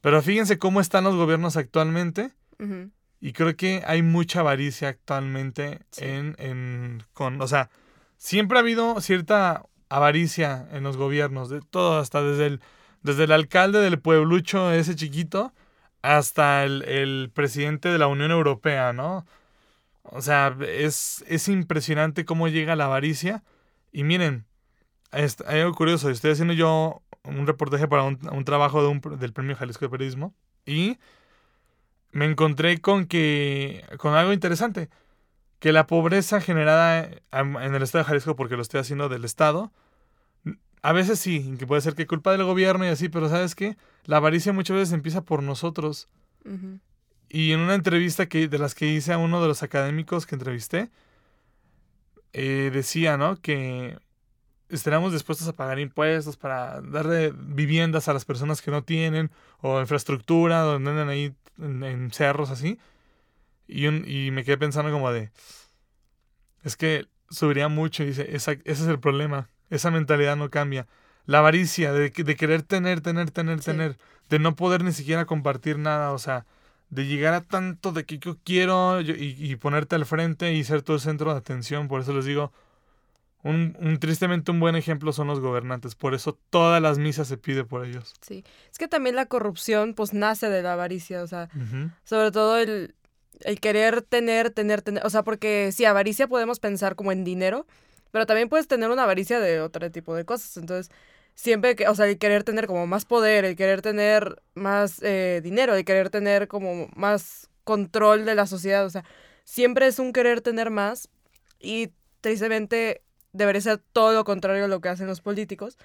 Pero 0.00 0.20
fíjense 0.20 0.58
cómo 0.58 0.80
están 0.80 1.04
los 1.04 1.16
gobiernos 1.16 1.56
actualmente. 1.56 2.30
Y 3.20 3.32
creo 3.32 3.56
que 3.56 3.82
hay 3.86 4.02
mucha 4.02 4.40
avaricia 4.40 4.88
actualmente 4.88 5.80
en, 5.96 6.36
en, 6.38 7.02
con, 7.12 7.40
o 7.40 7.48
sea, 7.48 7.70
siempre 8.18 8.58
ha 8.58 8.60
habido 8.60 9.00
cierta 9.00 9.64
avaricia 9.88 10.68
en 10.72 10.84
los 10.84 10.96
gobiernos, 10.96 11.48
de 11.48 11.60
todo, 11.60 11.98
hasta 11.98 12.22
desde 12.22 12.46
el, 12.46 12.60
desde 13.02 13.24
el 13.24 13.32
alcalde 13.32 13.80
del 13.80 13.98
pueblucho, 13.98 14.72
ese 14.72 14.94
chiquito, 14.94 15.52
hasta 16.02 16.64
el, 16.64 16.82
el 16.82 17.30
presidente 17.32 17.88
de 17.88 17.98
la 17.98 18.08
Unión 18.08 18.30
Europea, 18.30 18.92
¿no? 18.92 19.24
O 20.02 20.20
sea, 20.20 20.56
es, 20.60 21.24
es 21.28 21.48
impresionante 21.48 22.24
cómo 22.24 22.48
llega 22.48 22.76
la 22.76 22.86
avaricia. 22.86 23.42
Y 23.92 24.04
miren, 24.04 24.46
hay 25.10 25.60
algo 25.60 25.74
curioso. 25.74 26.10
Estoy 26.10 26.32
haciendo 26.32 26.54
yo 26.54 27.02
un 27.24 27.46
reportaje 27.46 27.86
para 27.88 28.02
un, 28.02 28.44
trabajo 28.44 28.82
de 28.82 28.88
un, 28.88 29.00
del 29.18 29.32
Premio 29.32 29.56
Jalisco 29.56 29.84
de 29.84 29.90
Periodismo. 29.90 30.34
Y 30.66 30.98
me 32.10 32.26
encontré 32.26 32.80
con 32.80 33.06
que. 33.06 33.84
con 33.98 34.14
algo 34.14 34.32
interesante. 34.32 34.90
Que 35.60 35.72
la 35.72 35.86
pobreza 35.86 36.40
generada 36.40 37.08
en 37.32 37.74
el 37.74 37.82
estado 37.82 38.02
de 38.04 38.08
Jalisco, 38.08 38.34
porque 38.36 38.56
lo 38.56 38.62
estoy 38.62 38.80
haciendo 38.80 39.08
del 39.08 39.24
estado, 39.24 39.72
a 40.82 40.92
veces 40.92 41.20
sí, 41.20 41.54
que 41.58 41.66
puede 41.66 41.80
ser 41.80 41.94
que 41.94 42.08
culpa 42.08 42.32
del 42.32 42.44
gobierno 42.44 42.84
y 42.84 42.88
así, 42.88 43.08
pero 43.08 43.28
¿sabes 43.28 43.54
qué? 43.54 43.76
La 44.04 44.16
avaricia 44.16 44.52
muchas 44.52 44.76
veces 44.76 44.92
empieza 44.92 45.24
por 45.24 45.42
nosotros. 45.42 46.08
Y 47.28 47.52
en 47.52 47.60
una 47.60 47.74
entrevista 47.74 48.26
que, 48.26 48.48
de 48.48 48.58
las 48.58 48.74
que 48.74 48.86
hice 48.86 49.12
a 49.12 49.18
uno 49.18 49.40
de 49.40 49.46
los 49.46 49.62
académicos 49.62 50.26
que 50.26 50.34
entrevisté, 50.34 50.90
eh, 52.32 52.70
decía, 52.72 53.16
¿no? 53.16 53.36
Que 53.36 53.96
estaríamos 54.68 55.12
dispuestos 55.12 55.46
a 55.46 55.54
pagar 55.54 55.78
impuestos 55.78 56.36
para 56.36 56.80
darle 56.80 57.32
viviendas 57.32 58.08
a 58.08 58.12
las 58.12 58.24
personas 58.24 58.60
que 58.60 58.72
no 58.72 58.82
tienen, 58.82 59.30
o 59.60 59.80
infraestructura, 59.80 60.62
donde 60.62 60.90
andan 60.90 61.08
ahí 61.10 61.32
en, 61.58 62.10
cerros 62.10 62.50
así. 62.50 62.78
Y, 63.68 63.86
y 63.86 64.30
me 64.32 64.42
quedé 64.42 64.58
pensando 64.58 64.90
como 64.90 65.12
de, 65.12 65.30
es 66.64 66.76
que 66.76 67.06
subiría 67.30 67.68
mucho 67.68 68.02
y 68.02 68.06
dice, 68.06 68.28
ese 68.34 68.60
es 68.64 68.80
el 68.82 68.98
problema, 68.98 69.48
esa 69.72 69.90
mentalidad 69.90 70.36
no 70.36 70.50
cambia. 70.50 70.86
La 71.24 71.38
avaricia 71.38 71.92
de, 71.92 72.10
de 72.10 72.36
querer 72.36 72.62
tener, 72.62 73.00
tener, 73.00 73.30
tener, 73.30 73.60
tener, 73.60 73.98
de 74.28 74.38
no 74.38 74.54
poder 74.54 74.84
ni 74.84 74.92
siquiera 74.92 75.24
compartir 75.24 75.78
nada, 75.78 76.12
o 76.12 76.18
sea, 76.18 76.44
de 76.90 77.06
llegar 77.06 77.32
a 77.32 77.40
tanto 77.40 77.90
de 77.92 78.04
que 78.04 78.18
yo 78.18 78.36
quiero 78.44 79.00
y, 79.00 79.56
ponerte 79.56 79.96
al 79.96 80.04
frente 80.04 80.52
y 80.52 80.62
ser 80.62 80.82
todo 80.82 80.96
el 80.96 81.02
centro 81.02 81.32
de 81.32 81.38
atención. 81.38 81.88
Por 81.88 82.02
eso 82.02 82.12
les 82.12 82.26
digo, 82.26 82.52
un, 83.42 83.74
un, 83.80 83.98
tristemente 83.98 84.50
un 84.50 84.60
buen 84.60 84.76
ejemplo 84.76 85.10
son 85.14 85.26
los 85.26 85.40
gobernantes. 85.40 85.94
Por 85.94 86.12
eso 86.12 86.38
todas 86.50 86.82
las 86.82 86.98
misas 86.98 87.28
se 87.28 87.38
pide 87.38 87.64
por 87.64 87.86
ellos. 87.86 88.12
Sí, 88.20 88.44
es 88.70 88.78
que 88.78 88.88
también 88.88 89.16
la 89.16 89.24
corrupción 89.24 89.94
pues 89.94 90.12
nace 90.12 90.50
de 90.50 90.62
la 90.62 90.74
avaricia, 90.74 91.22
o 91.22 91.26
sea, 91.26 91.48
sobre 92.04 92.30
todo 92.30 92.58
el, 92.58 92.94
el 93.40 93.58
querer 93.58 94.02
tener, 94.02 94.50
tener, 94.50 94.82
tener, 94.82 95.06
o 95.06 95.08
sea, 95.08 95.22
porque 95.22 95.72
si 95.72 95.86
avaricia 95.86 96.28
podemos 96.28 96.60
pensar 96.60 96.94
como 96.94 97.10
en 97.10 97.24
dinero, 97.24 97.66
pero 98.12 98.26
también 98.26 98.48
puedes 98.48 98.68
tener 98.68 98.90
una 98.90 99.02
avaricia 99.02 99.40
de 99.40 99.60
otro 99.60 99.90
tipo 99.90 100.14
de 100.14 100.24
cosas. 100.24 100.56
Entonces, 100.56 100.94
siempre 101.34 101.74
que, 101.74 101.88
o 101.88 101.94
sea, 101.94 102.06
el 102.06 102.18
querer 102.18 102.44
tener 102.44 102.66
como 102.68 102.86
más 102.86 103.04
poder, 103.04 103.44
el 103.44 103.56
querer 103.56 103.82
tener 103.82 104.40
más 104.54 105.02
eh, 105.02 105.40
dinero, 105.42 105.74
el 105.74 105.84
querer 105.84 106.10
tener 106.10 106.46
como 106.46 106.88
más 106.94 107.48
control 107.64 108.24
de 108.24 108.34
la 108.34 108.46
sociedad, 108.46 108.84
o 108.84 108.90
sea, 108.90 109.04
siempre 109.44 109.86
es 109.86 109.98
un 109.98 110.12
querer 110.12 110.40
tener 110.40 110.70
más 110.70 111.08
y 111.58 111.90
tristemente 112.20 113.02
debería 113.32 113.62
ser 113.62 113.78
todo 113.92 114.12
lo 114.12 114.24
contrario 114.24 114.66
a 114.66 114.68
lo 114.68 114.80
que 114.80 114.90
hacen 114.90 115.06
los 115.06 115.22
políticos, 115.22 115.78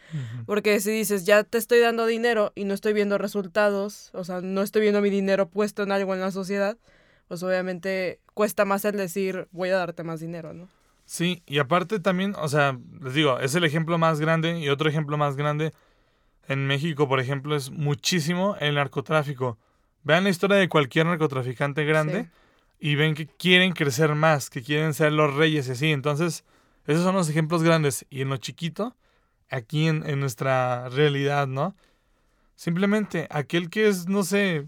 porque 0.45 0.79
si 0.81 0.91
dices, 0.91 1.25
ya 1.25 1.43
te 1.43 1.57
estoy 1.57 1.79
dando 1.79 2.05
dinero 2.05 2.51
y 2.55 2.65
no 2.65 2.73
estoy 2.73 2.91
viendo 2.91 3.17
resultados, 3.17 4.09
o 4.13 4.25
sea, 4.25 4.41
no 4.41 4.63
estoy 4.63 4.81
viendo 4.81 5.01
mi 5.01 5.09
dinero 5.09 5.49
puesto 5.49 5.83
en 5.83 5.93
algo 5.93 6.13
en 6.13 6.19
la 6.19 6.31
sociedad, 6.31 6.77
pues 7.29 7.43
obviamente 7.43 8.19
cuesta 8.33 8.65
más 8.65 8.83
el 8.83 8.97
decir, 8.97 9.47
voy 9.51 9.69
a 9.69 9.77
darte 9.77 10.03
más 10.03 10.19
dinero, 10.19 10.53
¿no? 10.53 10.67
Sí, 11.07 11.41
y 11.47 11.59
aparte 11.59 12.01
también, 12.01 12.35
o 12.37 12.49
sea, 12.49 12.77
les 13.01 13.13
digo, 13.13 13.39
es 13.39 13.55
el 13.55 13.63
ejemplo 13.63 13.97
más 13.97 14.19
grande 14.19 14.59
y 14.59 14.67
otro 14.67 14.89
ejemplo 14.89 15.17
más 15.17 15.37
grande 15.37 15.73
en 16.49 16.67
México, 16.67 17.07
por 17.07 17.21
ejemplo, 17.21 17.55
es 17.55 17.71
muchísimo 17.71 18.57
el 18.59 18.75
narcotráfico. 18.75 19.57
Vean 20.03 20.25
la 20.25 20.31
historia 20.31 20.57
de 20.57 20.67
cualquier 20.67 21.05
narcotraficante 21.05 21.85
grande 21.85 22.29
y 22.77 22.95
ven 22.95 23.15
que 23.15 23.25
quieren 23.25 23.71
crecer 23.71 24.15
más, 24.15 24.49
que 24.49 24.61
quieren 24.61 24.93
ser 24.93 25.13
los 25.13 25.33
reyes 25.33 25.69
y 25.69 25.71
así. 25.71 25.91
Entonces, 25.93 26.43
esos 26.85 27.03
son 27.03 27.15
los 27.15 27.29
ejemplos 27.29 27.63
grandes. 27.63 28.05
Y 28.09 28.21
en 28.21 28.27
lo 28.29 28.35
chiquito, 28.35 28.93
aquí 29.49 29.87
en, 29.87 30.05
en 30.09 30.19
nuestra 30.19 30.89
realidad, 30.89 31.47
¿no? 31.47 31.73
Simplemente 32.55 33.27
aquel 33.29 33.69
que 33.69 33.87
es, 33.87 34.09
no 34.09 34.23
sé, 34.23 34.67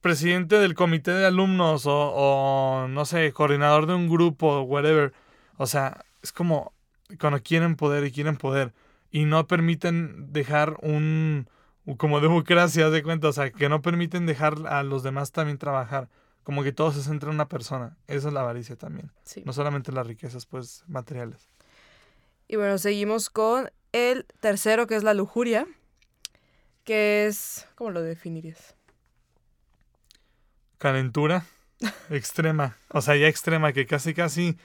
presidente 0.00 0.56
del 0.56 0.74
comité 0.74 1.12
de 1.12 1.26
alumnos 1.26 1.84
o, 1.86 2.86
no 2.88 3.04
sé, 3.04 3.32
coordinador 3.32 3.86
de 3.86 3.94
un 3.94 4.08
grupo, 4.08 4.62
whatever. 4.62 5.12
O 5.56 5.66
sea, 5.66 6.04
es 6.22 6.32
como 6.32 6.72
cuando 7.18 7.42
quieren 7.42 7.76
poder 7.76 8.04
y 8.04 8.12
quieren 8.12 8.36
poder 8.36 8.72
y 9.10 9.24
no 9.24 9.46
permiten 9.46 10.32
dejar 10.32 10.76
un, 10.82 11.48
como 11.96 12.20
democracia, 12.20 12.90
de 12.90 13.02
cuenta, 13.02 13.28
o 13.28 13.32
sea, 13.32 13.50
que 13.50 13.68
no 13.68 13.82
permiten 13.82 14.26
dejar 14.26 14.54
a 14.68 14.82
los 14.82 15.02
demás 15.02 15.32
también 15.32 15.58
trabajar. 15.58 16.08
Como 16.42 16.62
que 16.62 16.72
todo 16.72 16.90
se 16.92 17.02
centra 17.02 17.28
en 17.28 17.34
una 17.34 17.48
persona. 17.48 17.98
Esa 18.06 18.28
es 18.28 18.34
la 18.34 18.40
avaricia 18.40 18.76
también. 18.76 19.12
No 19.44 19.52
solamente 19.52 19.92
las 19.92 20.06
riquezas, 20.06 20.46
pues, 20.46 20.84
materiales. 20.88 21.48
Y 22.48 22.56
bueno, 22.56 22.78
seguimos 22.78 23.30
con 23.30 23.70
el 23.92 24.26
tercero, 24.40 24.86
que 24.86 24.96
es 24.96 25.02
la 25.02 25.14
lujuria, 25.14 25.66
que 26.84 27.26
es, 27.26 27.68
¿cómo 27.74 27.90
lo 27.90 28.02
definirías? 28.02 28.74
Calentura 30.80 31.44
extrema. 32.10 32.76
O 32.88 33.00
sea, 33.00 33.14
ya 33.14 33.28
extrema, 33.28 33.72
que 33.72 33.86
casi, 33.86 34.14
casi 34.14 34.56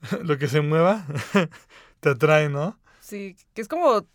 lo 0.22 0.38
que 0.38 0.48
se 0.48 0.62
mueva 0.62 1.04
te 2.00 2.10
atrae, 2.10 2.48
¿no? 2.48 2.78
Sí, 3.00 3.36
que 3.52 3.60
es 3.60 3.68
como 3.68 4.06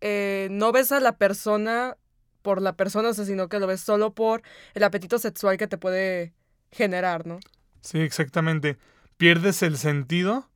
eh, 0.00 0.48
no 0.50 0.72
ves 0.72 0.90
a 0.90 1.00
la 1.00 1.16
persona 1.16 1.96
por 2.42 2.62
la 2.62 2.72
persona, 2.74 3.10
o 3.10 3.14
sea, 3.14 3.26
sino 3.26 3.48
que 3.48 3.60
lo 3.60 3.66
ves 3.66 3.82
solo 3.82 4.14
por 4.14 4.42
el 4.74 4.82
apetito 4.82 5.18
sexual 5.18 5.58
que 5.58 5.68
te 5.68 5.76
puede 5.76 6.32
generar, 6.72 7.26
¿no? 7.26 7.38
Sí, 7.82 8.00
exactamente. 8.00 8.78
Pierdes 9.18 9.62
el 9.62 9.76
sentido 9.76 10.48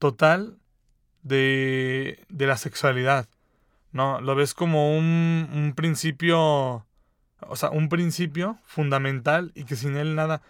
total 0.00 0.58
de, 1.22 2.24
de 2.28 2.46
la 2.46 2.56
sexualidad, 2.56 3.28
¿no? 3.92 4.20
Lo 4.20 4.34
ves 4.34 4.54
como 4.54 4.98
un, 4.98 5.48
un 5.52 5.74
principio 5.76 6.87
o 7.40 7.56
sea, 7.56 7.70
un 7.70 7.88
principio 7.88 8.58
fundamental 8.64 9.52
y 9.54 9.64
que 9.64 9.76
sin 9.76 9.96
él 9.96 10.14
nada. 10.14 10.42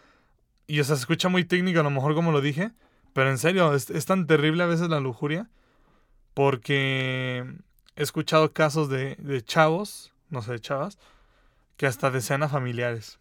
Y 0.66 0.80
o 0.80 0.84
sea, 0.84 0.96
se 0.96 1.00
escucha 1.00 1.28
muy 1.28 1.44
técnico 1.44 1.80
a 1.80 1.82
lo 1.82 1.90
mejor 1.90 2.14
como 2.14 2.32
lo 2.32 2.40
dije, 2.40 2.72
pero 3.12 3.30
en 3.30 3.38
serio, 3.38 3.74
es, 3.74 4.06
tan 4.06 4.26
terrible 4.26 4.62
a 4.62 4.66
veces 4.66 4.88
la 4.88 5.00
lujuria 5.00 5.48
porque 6.34 7.44
he 7.96 8.02
escuchado 8.02 8.52
casos 8.52 8.88
de, 8.88 9.16
de 9.16 9.42
chavos, 9.42 10.12
no 10.30 10.42
sé, 10.42 10.52
de 10.52 10.60
chavas, 10.60 10.98
que 11.76 11.86
hasta 11.86 12.10
desean 12.10 12.42
a 12.42 12.48
familiares. 12.48 13.18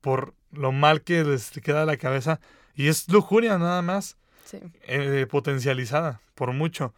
Por 0.00 0.34
lo 0.50 0.72
mal 0.72 1.02
que 1.02 1.24
les 1.24 1.50
queda 1.50 1.84
la 1.84 1.96
cabeza. 1.96 2.40
Y 2.74 2.88
es 2.88 3.08
lujuria 3.08 3.58
nada 3.58 3.82
más. 3.82 4.16
Sí. 4.44 4.58
eh, 4.86 5.26
potencializada, 5.30 6.20
por 6.34 6.52
mucho. 6.52 6.94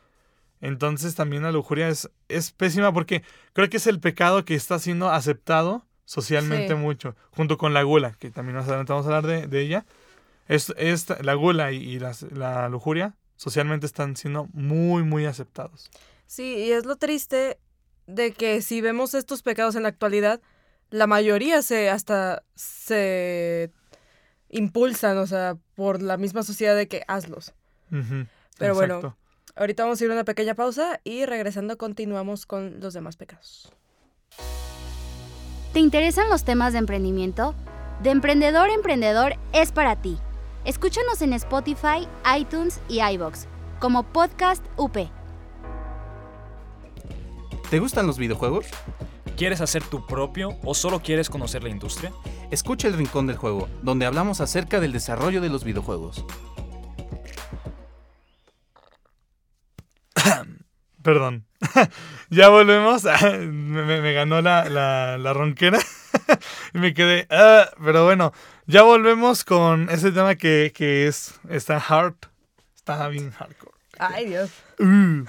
Entonces 0.60 1.14
también 1.14 1.44
la 1.44 1.52
lujuria 1.52 1.88
es, 1.88 2.10
es 2.28 2.50
pésima 2.50 2.92
porque 2.92 3.22
creo 3.52 3.68
que 3.68 3.76
es 3.76 3.86
el 3.86 4.00
pecado 4.00 4.44
que 4.44 4.54
está 4.54 4.78
siendo 4.78 5.10
aceptado 5.10 5.84
socialmente 6.06 6.68
Sí. 6.72 6.74
mucho, 6.74 7.14
junto 7.32 7.58
con 7.58 7.74
la 7.74 7.82
gula, 7.82 8.12
que 8.18 8.30
también 8.30 8.56
más 8.56 8.66
adelante 8.66 8.92
vamos 8.94 9.06
a 9.06 9.14
hablar 9.14 9.26
de, 9.26 9.46
de 9.46 9.60
ella. 9.60 9.84
Es, 10.48 10.72
la 11.20 11.34
gula 11.34 11.72
y, 11.72 11.76
y 11.76 11.98
las- 11.98 12.22
la 12.32 12.68
lujuria 12.70 13.14
socialmente 13.36 13.84
están 13.84 14.16
siendo 14.16 14.48
muy, 14.54 15.02
muy 15.02 15.26
aceptados. 15.26 15.90
Sí, 16.26 16.54
y 16.56 16.72
es 16.72 16.86
lo 16.86 16.96
triste 16.96 17.58
de 18.06 18.32
que 18.32 18.62
si 18.62 18.80
vemos 18.80 19.12
estos 19.14 19.42
pecados 19.42 19.74
en 19.76 19.82
la 19.82 19.88
actualidad, 19.90 20.40
la 20.90 21.06
mayoría 21.06 21.60
se 21.62 21.90
hasta 21.90 22.42
se 22.54 23.72
impulsan, 24.48 25.18
o 25.18 25.26
sea, 25.26 25.56
por 25.74 26.00
la 26.00 26.16
misma 26.16 26.44
sociedad 26.44 26.76
de 26.76 26.86
que 26.86 27.02
hazlos. 27.08 27.52
Pero 28.58 28.74
bueno, 28.74 29.16
ahorita 29.56 29.82
vamos 29.82 30.00
a 30.00 30.04
ir 30.04 30.10
a 30.10 30.14
una 30.14 30.24
pequeña 30.24 30.54
pausa 30.54 31.00
y 31.02 31.26
regresando 31.26 31.76
continuamos 31.76 32.46
con 32.46 32.78
los 32.80 32.94
demás 32.94 33.16
pecados. 33.16 33.72
¿Te 35.76 35.80
interesan 35.80 36.30
los 36.30 36.42
temas 36.42 36.72
de 36.72 36.78
emprendimiento? 36.78 37.54
De 38.02 38.08
Emprendedor 38.08 38.70
a 38.70 38.72
Emprendedor 38.72 39.34
es 39.52 39.72
para 39.72 39.94
ti. 39.94 40.16
Escúchanos 40.64 41.20
en 41.20 41.34
Spotify, 41.34 42.08
iTunes 42.34 42.80
y 42.88 43.02
iBox 43.02 43.46
como 43.78 44.02
Podcast 44.02 44.64
UP. 44.78 44.96
¿Te 47.68 47.78
gustan 47.78 48.06
los 48.06 48.16
videojuegos? 48.16 48.68
¿Quieres 49.36 49.60
hacer 49.60 49.84
tu 49.84 50.06
propio 50.06 50.56
o 50.64 50.72
solo 50.72 51.00
quieres 51.00 51.28
conocer 51.28 51.62
la 51.62 51.68
industria? 51.68 52.10
Escucha 52.50 52.88
el 52.88 52.94
Rincón 52.94 53.26
del 53.26 53.36
Juego, 53.36 53.68
donde 53.82 54.06
hablamos 54.06 54.40
acerca 54.40 54.80
del 54.80 54.92
desarrollo 54.92 55.42
de 55.42 55.50
los 55.50 55.62
videojuegos. 55.62 56.24
Perdón. 61.06 61.46
ya 62.30 62.48
volvemos. 62.48 63.04
me, 63.22 63.84
me- 63.84 64.00
me 64.00 64.12
ganó 64.12 64.42
la, 64.42 64.68
la, 64.68 65.16
la 65.18 65.32
ronquera. 65.32 65.78
y 66.74 66.78
me 66.78 66.94
quedé. 66.94 67.28
"Ah", 67.30 67.70
pero 67.84 68.04
bueno, 68.04 68.32
ya 68.66 68.82
volvemos 68.82 69.44
con 69.44 69.88
ese 69.88 70.10
tema 70.10 70.34
que, 70.34 70.72
que 70.74 71.06
es. 71.06 71.38
Está 71.48 71.76
hard. 71.76 72.16
Está 72.74 73.06
bien 73.06 73.30
hardcore. 73.30 73.72
Ay, 74.00 74.26
Dios. 74.30 74.50
Uh, 74.80 75.24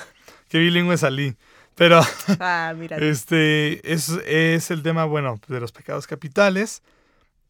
qué 0.50 0.57
bilingüe 0.57 0.98
salí. 0.98 1.36
Pero 1.75 2.01
Ah, 2.39 2.74
mira. 2.75 2.98
este 2.98 3.93
es, 3.93 4.10
es 4.25 4.72
el 4.72 4.81
tema, 4.81 5.05
bueno, 5.05 5.39
de 5.48 5.60
los 5.60 5.72
pecados 5.72 6.07
capitales. 6.07 6.81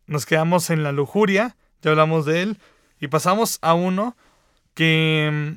Nos 0.05 0.25
quedamos 0.25 0.69
en 0.69 0.83
la 0.83 0.91
lujuria, 0.91 1.55
ya 1.81 1.91
hablamos 1.91 2.25
de 2.25 2.41
él. 2.41 2.57
Y 2.99 3.07
pasamos 3.07 3.57
a 3.61 3.73
uno 3.73 4.17
que 4.73 5.55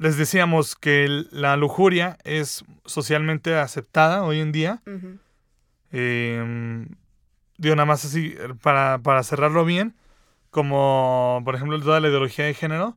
les 0.00 0.16
decíamos 0.16 0.74
que 0.76 1.24
la 1.30 1.56
lujuria 1.56 2.16
es 2.24 2.64
socialmente 2.86 3.54
aceptada 3.54 4.22
hoy 4.24 4.40
en 4.40 4.50
día. 4.50 4.82
Eh, 5.92 6.86
digo, 7.58 7.74
nada 7.76 7.86
más 7.86 8.04
así, 8.04 8.34
para, 8.62 8.98
para 8.98 9.22
cerrarlo 9.22 9.64
bien, 9.64 9.94
como 10.50 11.42
por 11.44 11.54
ejemplo 11.54 11.78
toda 11.80 12.00
la 12.00 12.08
ideología 12.08 12.44
de 12.44 12.54
género, 12.54 12.96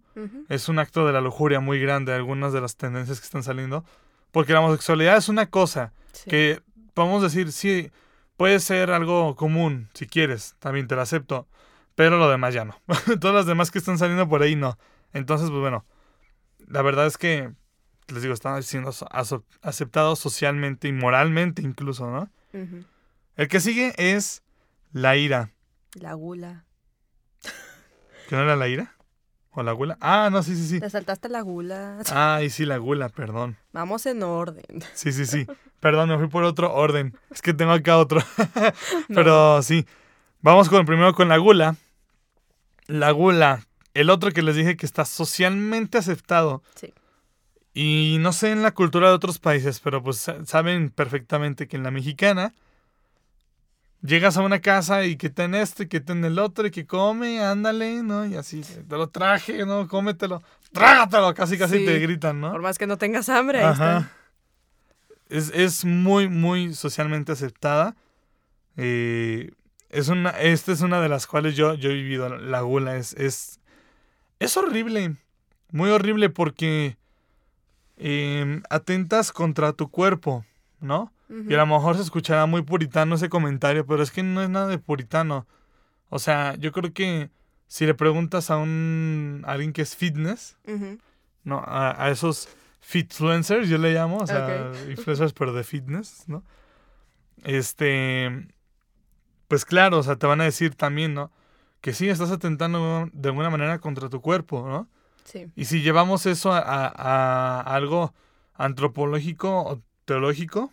es 0.49 0.69
un 0.69 0.79
acto 0.79 1.05
de 1.05 1.13
la 1.13 1.21
lujuria 1.21 1.59
muy 1.59 1.79
grande, 1.79 2.13
algunas 2.13 2.53
de 2.53 2.61
las 2.61 2.77
tendencias 2.77 3.19
que 3.19 3.25
están 3.25 3.43
saliendo. 3.43 3.83
Porque 4.31 4.53
la 4.53 4.61
homosexualidad 4.61 5.17
es 5.17 5.29
una 5.29 5.47
cosa 5.47 5.91
Sí. 6.13 6.29
que 6.29 6.61
podemos 6.93 7.21
decir, 7.23 7.51
sí, 7.51 7.91
puede 8.37 8.59
ser 8.59 8.91
algo 8.91 9.35
común, 9.35 9.89
si 9.93 10.05
quieres, 10.07 10.55
también 10.59 10.87
te 10.87 10.95
lo 10.95 11.01
acepto, 11.01 11.47
pero 11.95 12.17
lo 12.17 12.29
demás 12.29 12.53
ya 12.53 12.65
no. 12.65 12.75
Todas 13.19 13.35
las 13.35 13.45
demás 13.47 13.71
que 13.71 13.79
están 13.79 13.97
saliendo 13.97 14.29
por 14.29 14.41
ahí 14.43 14.55
no. 14.55 14.77
Entonces, 15.11 15.49
pues 15.49 15.59
bueno, 15.61 15.85
la 16.67 16.81
verdad 16.81 17.07
es 17.07 17.17
que, 17.17 17.51
les 18.07 18.21
digo, 18.21 18.33
están 18.33 18.61
siendo 18.63 18.91
aceptados 19.61 20.19
socialmente 20.19 20.87
y 20.87 20.91
moralmente 20.91 21.61
incluso, 21.61 22.09
¿no? 22.09 22.29
El 23.35 23.47
que 23.47 23.59
sigue 23.59 23.93
es 23.97 24.43
la 24.91 25.15
ira. 25.15 25.51
La 25.95 26.13
gula. 26.13 26.65
¿Que 28.29 28.35
no 28.35 28.43
era 28.43 28.55
la 28.55 28.67
ira? 28.67 28.95
¿O 29.51 29.61
la 29.61 29.71
gula? 29.71 29.97
Ah, 30.01 30.29
no, 30.31 30.41
sí, 30.41 30.55
sí, 30.55 30.67
sí. 30.67 30.79
Te 30.79 30.89
saltaste 30.89 31.29
la 31.29 31.41
gula. 31.41 31.99
Ay, 32.11 32.49
sí, 32.49 32.65
la 32.65 32.77
gula, 32.77 33.09
perdón. 33.09 33.57
Vamos 33.71 34.05
en 34.07 34.23
orden. 34.23 34.83
Sí, 34.93 35.11
sí, 35.11 35.27
sí. 35.27 35.45
Perdón, 35.79 36.09
me 36.09 36.17
fui 36.17 36.27
por 36.27 36.43
otro 36.43 36.73
orden. 36.73 37.15
Es 37.29 37.41
que 37.41 37.53
tengo 37.53 37.71
acá 37.71 37.97
otro. 37.97 38.21
Pero 39.07 39.61
sí. 39.61 39.85
Vamos 40.41 40.69
con 40.69 40.85
primero 40.85 41.13
con 41.13 41.29
la 41.29 41.37
gula. 41.37 41.75
La 42.87 43.11
gula. 43.11 43.65
El 43.93 44.09
otro 44.09 44.31
que 44.31 44.41
les 44.41 44.55
dije 44.55 44.75
que 44.77 44.85
está 44.85 45.05
socialmente 45.05 45.97
aceptado. 45.97 46.63
Sí. 46.75 46.93
Y 47.75 48.17
no 48.19 48.33
sé 48.33 48.51
en 48.51 48.61
la 48.61 48.71
cultura 48.71 49.07
de 49.09 49.13
otros 49.15 49.39
países, 49.39 49.79
pero 49.79 50.01
pues 50.03 50.17
sa- 50.17 50.45
saben 50.45 50.89
perfectamente 50.89 51.67
que 51.67 51.75
en 51.77 51.83
la 51.83 51.91
mexicana 51.91 52.53
llegas 54.01 54.37
a 54.37 54.41
una 54.41 54.59
casa 54.59 55.05
y 55.05 55.15
que 55.15 55.29
ten 55.29 55.55
esto 55.55 55.83
y 55.83 55.87
que 55.87 55.99
ten 56.01 56.23
el 56.25 56.37
otro 56.39 56.67
y 56.67 56.71
que 56.71 56.85
come, 56.85 57.41
ándale, 57.41 58.03
¿no? 58.03 58.25
Y 58.25 58.35
así, 58.35 58.61
te 58.61 58.95
lo 58.97 59.07
traje, 59.09 59.65
¿no? 59.65 59.87
Cómetelo. 59.87 60.43
Trágatelo, 60.71 61.33
casi 61.33 61.57
casi 61.57 61.79
Sí. 61.79 61.85
te 61.85 61.99
gritan, 61.99 62.41
¿no? 62.41 62.51
Por 62.51 62.61
más 62.61 62.77
que 62.77 62.87
no 62.87 62.97
tengas 62.97 63.29
hambre, 63.29 63.59
ahí 63.59 63.65
Ajá. 63.65 63.97
está. 63.99 64.11
Es, 65.29 65.49
es 65.53 65.85
muy, 65.85 66.27
muy 66.27 66.73
socialmente 66.75 67.31
aceptada. 67.31 67.95
Eh, 68.77 69.51
es 69.89 70.09
una, 70.09 70.31
esta 70.31 70.71
es 70.71 70.81
una 70.81 70.99
de 71.01 71.09
las 71.09 71.25
cuales 71.27 71.55
yo, 71.55 71.73
yo 71.75 71.89
he 71.89 71.93
vivido, 71.93 72.29
la 72.37 72.61
gula. 72.61 72.97
Es, 72.97 73.13
es, 73.13 73.59
es 74.43 74.57
horrible, 74.57 75.15
muy 75.71 75.89
horrible 75.89 76.29
porque 76.29 76.97
eh, 77.97 78.61
atentas 78.69 79.31
contra 79.31 79.73
tu 79.73 79.89
cuerpo, 79.89 80.45
¿no? 80.79 81.11
Y 81.49 81.53
a 81.55 81.57
lo 81.57 81.65
mejor 81.65 81.95
se 81.95 82.03
escuchará 82.03 82.45
muy 82.45 82.61
puritano 82.61 83.15
ese 83.15 83.27
comentario, 83.27 83.87
pero 83.87 84.03
es 84.03 84.11
que 84.11 84.21
no 84.21 84.43
es 84.43 84.49
nada 84.49 84.67
de 84.67 84.77
puritano. 84.77 85.47
O 86.09 86.19
sea, 86.19 86.55
yo 86.55 86.71
creo 86.71 86.93
que 86.93 87.31
si 87.67 87.87
le 87.87 87.95
preguntas 87.95 88.51
a 88.51 88.57
un 88.57 89.41
a 89.47 89.53
alguien 89.53 89.73
que 89.73 89.81
es 89.81 89.95
fitness, 89.95 90.57
no, 91.43 91.57
a, 91.65 92.05
a 92.05 92.11
esos 92.11 92.49
fitfluencers, 92.81 93.67
yo 93.67 93.79
le 93.79 93.93
llamo, 93.93 94.17
o 94.17 94.27
sea, 94.27 94.71
influencers 94.89 95.33
pero 95.33 95.53
de 95.53 95.63
fitness, 95.63 96.25
¿no? 96.27 96.43
Este, 97.43 98.47
pues 99.47 99.65
claro, 99.65 99.97
o 99.99 100.03
sea, 100.03 100.17
te 100.17 100.27
van 100.27 100.41
a 100.41 100.43
decir 100.43 100.75
también, 100.75 101.15
¿no? 101.15 101.31
Que 101.83 101.91
sí, 101.93 102.07
estás 102.07 102.31
atentando 102.31 103.09
de 103.11 103.27
alguna 103.27 103.49
manera 103.49 103.77
contra 103.79 104.07
tu 104.07 104.21
cuerpo, 104.21 104.65
¿no? 104.65 104.87
Sí. 105.25 105.51
Y 105.57 105.65
si 105.65 105.81
llevamos 105.81 106.25
eso 106.25 106.53
a, 106.53 106.59
a- 106.59 106.87
a 107.59 107.75
algo 107.75 108.13
antropológico 108.55 109.49
o 109.63 109.81
teológico, 110.05 110.71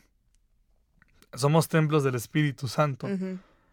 somos 1.34 1.68
templos 1.68 2.04
del 2.04 2.14
Espíritu 2.14 2.68
Santo. 2.68 3.08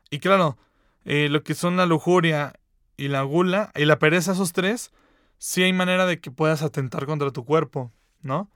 Y 0.10 0.20
claro, 0.20 0.58
eh, 1.06 1.30
lo 1.30 1.44
que 1.44 1.54
son 1.56 1.78
la 1.78 1.86
lujuria 1.86 2.54
y 2.98 3.08
la 3.08 3.22
gula 3.24 3.72
y 3.76 3.86
la 3.86 4.00
pereza, 4.00 4.32
esos 4.32 4.52
tres, 4.54 4.92
sí 5.38 5.62
hay 5.64 5.74
manera 5.74 6.06
de 6.06 6.20
que 6.20 6.32
puedas 6.32 6.64
atentar 6.64 7.06
contra 7.06 7.32
tu 7.32 7.46
cuerpo, 7.46 7.92
¿no? 8.22 8.50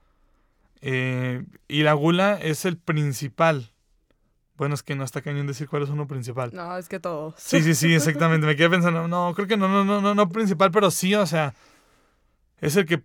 Eh, 0.80 1.44
y 1.68 1.82
la 1.84 1.92
gula 1.92 2.34
es 2.40 2.64
el 2.64 2.76
principal. 2.78 3.71
Bueno, 4.54 4.74
es 4.74 4.82
que 4.82 4.94
no 4.94 5.02
está 5.04 5.22
cañón 5.22 5.46
decir 5.46 5.68
cuál 5.68 5.82
es 5.82 5.88
uno 5.88 6.06
principal. 6.06 6.50
No, 6.52 6.76
es 6.76 6.88
que 6.88 7.00
todos. 7.00 7.34
Sí, 7.38 7.62
sí, 7.62 7.74
sí, 7.74 7.94
exactamente. 7.94 8.46
Me 8.46 8.54
quedé 8.56 8.70
pensando, 8.70 9.08
no, 9.08 9.32
creo 9.34 9.48
que 9.48 9.56
no, 9.56 9.68
no, 9.68 9.84
no, 9.84 10.00
no, 10.00 10.14
no 10.14 10.28
principal, 10.28 10.70
pero 10.70 10.90
sí, 10.90 11.14
o 11.14 11.26
sea, 11.26 11.54
es 12.58 12.76
el 12.76 12.86
que 12.86 13.02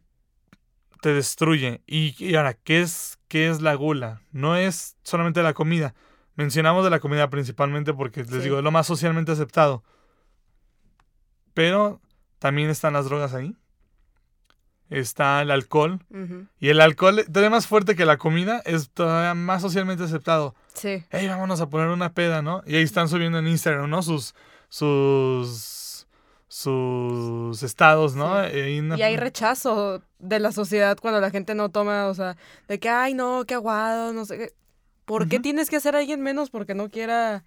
te 1.01 1.13
destruye. 1.13 1.81
Y, 1.87 2.15
y 2.23 2.35
ahora, 2.35 2.53
¿qué 2.53 2.81
es, 2.81 3.17
¿qué 3.27 3.49
es 3.49 3.61
la 3.61 3.75
gula? 3.75 4.21
No 4.31 4.55
es 4.55 4.97
solamente 5.03 5.41
la 5.41 5.53
comida. 5.53 5.93
Mencionamos 6.35 6.83
de 6.83 6.89
la 6.91 6.99
comida 6.99 7.29
principalmente 7.29 7.93
porque, 7.93 8.21
les 8.23 8.29
Sí. 8.29 8.39
digo, 8.41 8.57
es 8.57 8.63
lo 8.63 8.71
más 8.71 8.85
socialmente 8.87 9.31
aceptado. 9.31 9.83
Pero 11.53 12.01
también 12.39 12.69
están 12.69 12.93
las 12.93 13.05
drogas 13.05 13.33
ahí. 13.33 13.55
Está 14.89 15.41
el 15.41 15.51
alcohol. 15.51 15.99
Y 16.59 16.69
el 16.69 16.79
alcohol, 16.81 17.25
todavía 17.25 17.49
más 17.49 17.67
fuerte 17.67 17.95
que 17.95 18.05
la 18.05 18.17
comida, 18.17 18.61
es 18.65 18.89
todavía 18.89 19.33
más 19.33 19.61
socialmente 19.61 20.03
aceptado 20.03 20.55
Sí. 20.73 21.03
hey, 21.09 21.27
vámonos 21.27 21.59
a 21.59 21.69
poner 21.69 21.89
una 21.89 22.13
peda, 22.13 22.41
¿no? 22.41 22.61
Y 22.65 22.75
ahí 22.75 22.83
están 22.83 23.09
subiendo 23.09 23.39
en 23.39 23.47
Instagram, 23.47 23.89
¿no? 23.89 24.01
Sus, 24.03 24.33
sus, 24.69 26.07
sus 26.47 27.63
estados, 27.63 28.15
¿no? 28.15 28.43
Sí. 28.45 28.49
Eh, 28.53 28.79
una- 28.81 28.97
Y 28.97 29.01
hay 29.03 29.17
rechazo 29.17 30.01
de 30.19 30.39
la 30.39 30.51
sociedad 30.51 30.97
cuando 31.01 31.19
la 31.19 31.31
gente 31.31 31.53
no 31.55 31.69
toma, 31.69 32.07
o 32.07 32.13
sea, 32.13 32.37
de 32.67 32.79
que, 32.79 32.89
ay, 32.89 33.13
no, 33.13 33.43
qué 33.45 33.55
aguado, 33.55 34.13
no 34.13 34.25
sé 34.25 34.37
qué. 34.37 34.53
¿Por 35.05 35.27
qué 35.29 35.39
tienes 35.39 35.69
que 35.69 35.77
hacer 35.77 35.95
a 35.95 35.99
alguien 35.99 36.21
menos 36.21 36.49
porque 36.49 36.75
no 36.75 36.89
quiera 36.89 37.43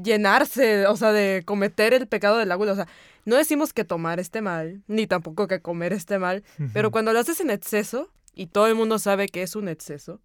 llenarse, 0.00 0.86
o 0.86 0.96
sea, 0.96 1.12
de 1.12 1.42
cometer 1.44 1.94
el 1.94 2.06
pecado 2.06 2.38
de 2.38 2.46
la 2.46 2.54
gula? 2.54 2.72
O 2.72 2.76
sea, 2.76 2.86
no 3.24 3.36
decimos 3.36 3.72
que 3.72 3.84
tomar 3.84 4.20
esté 4.20 4.40
mal, 4.42 4.82
ni 4.86 5.06
tampoco 5.06 5.46
que 5.48 5.60
comer 5.60 5.92
esté 5.92 6.18
mal, 6.18 6.42
pero 6.72 6.90
cuando 6.90 7.12
lo 7.12 7.18
haces 7.20 7.40
en 7.40 7.50
exceso, 7.50 8.10
y 8.34 8.46
todo 8.46 8.66
el 8.66 8.74
mundo 8.74 8.98
sabe 8.98 9.28
que 9.28 9.42
es 9.42 9.54
un 9.56 9.68
exceso, 9.68 10.20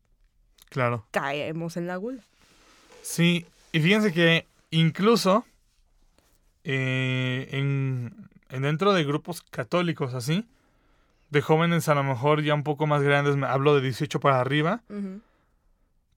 Claro. 0.69 1.05
caemos 1.11 1.77
en 1.77 1.87
la 1.87 1.95
gula. 1.97 2.23
Sí, 3.01 3.45
Y 3.71 3.79
fíjense 3.81 4.11
que 4.13 4.47
incluso 4.71 5.45
eh, 6.63 7.47
en, 7.51 8.29
en 8.49 8.61
dentro 8.63 8.93
de 8.93 9.03
grupos 9.03 9.41
católicos 9.41 10.13
así, 10.13 10.45
de 11.29 11.41
jóvenes 11.41 11.87
a 11.89 11.95
lo 11.95 12.03
mejor 12.03 12.41
ya 12.43 12.53
un 12.53 12.63
poco 12.63 12.87
más 12.87 13.01
grandes, 13.03 13.35
me- 13.35 13.47
hablo 13.47 13.75
de 13.75 13.81
18 13.81 14.19
para 14.19 14.39
arriba, 14.41 14.81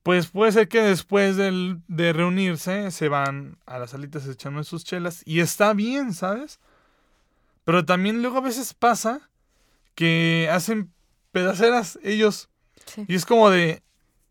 pues 0.03 0.29
puede 0.29 0.51
ser 0.53 0.69
que 0.69 0.81
después 0.83 1.37
del- 1.37 1.81
de 1.89 2.13
reunirse 2.13 2.91
se 2.91 3.09
van 3.09 3.59
a 3.67 3.79
las 3.79 3.91
salitas 3.91 4.27
echando 4.27 4.65
sus 4.65 4.85
chelas 4.85 5.23
y 5.27 5.41
está 5.41 5.75
bien, 5.75 6.13
¿sabes? 6.15 6.59
Pero 7.65 7.85
también 7.85 8.23
luego 8.23 8.39
a 8.39 8.43
veces 8.43 8.75
pasa 8.75 9.31
que 9.95 10.49
hacen 10.51 10.93
pedaceras 11.33 11.99
ellos 12.03 12.49
Sí. 12.87 13.05
y 13.07 13.15
es 13.15 13.25
como 13.27 13.49
de, 13.51 13.83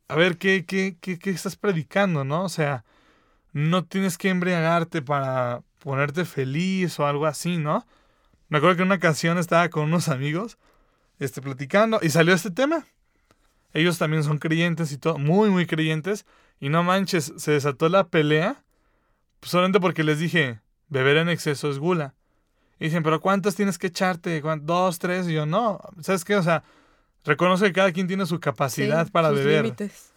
a 0.10 0.16
ver, 0.16 0.38
¿qué, 0.38 0.66
qué, 0.66 0.98
qué, 1.00 1.18
qué 1.18 1.30
estás 1.30 1.56
predicando, 1.56 2.26
no? 2.26 2.44
O 2.44 2.50
sea, 2.50 2.84
no 3.54 3.86
tienes 3.86 4.18
que 4.18 4.28
embriagarte 4.30 5.02
para 5.02 5.64
ponerte 5.80 6.26
feliz 6.26 7.00
o 7.00 7.08
algo 7.08 7.26
así, 7.26 7.58
¿no? 7.58 7.86
Me 8.50 8.58
acuerdo 8.58 8.76
que 8.76 8.82
en 8.82 8.88
una 8.90 8.96
ocasión 8.96 9.38
estaba 9.38 9.70
con 9.70 9.84
unos 9.84 10.10
amigos, 10.10 10.58
este, 11.20 11.42
platicando 11.42 12.00
y 12.02 12.10
salió 12.10 12.34
este 12.34 12.52
tema. 12.52 12.86
Ellos 13.74 13.98
también 13.98 14.24
son 14.26 14.38
creyentes 14.38 14.92
y 14.92 14.98
todo, 14.98 15.18
muy, 15.18 15.50
muy 15.50 15.66
creyentes. 15.66 16.26
Y 16.60 16.68
no 16.68 16.84
manches, 16.84 17.34
se 17.38 17.52
desató 17.52 17.88
la 17.88 18.08
pelea 18.10 18.64
pues, 19.40 19.50
solamente 19.52 19.80
porque 19.80 20.04
les 20.04 20.20
dije, 20.20 20.60
beber 20.90 21.16
en 21.18 21.30
exceso 21.30 21.72
es 21.72 21.80
gula. 21.80 22.14
Y 22.82 22.86
dicen, 22.86 23.04
pero 23.04 23.22
¿cuántas 23.22 23.54
tienes 23.56 23.78
que 23.78 23.88
echarte? 23.88 24.42
¿Cuán- 24.42 24.66
¿Dos, 24.66 24.98
tres? 24.98 25.28
Y 25.30 25.34
yo, 25.34 25.46
no, 25.46 25.80
¿sabes 26.02 26.26
qué? 26.26 26.36
O 26.36 26.42
sea, 26.42 26.64
reconozco 27.24 27.66
que 27.68 27.74
cada 27.74 27.92
quien 27.92 28.08
tiene 28.08 28.26
su 28.26 28.40
capacidad 28.40 29.06
Sí, 29.06 29.12
para 29.12 29.30
sus 29.30 29.38
beber. 29.38 29.64
límites. 29.66 30.12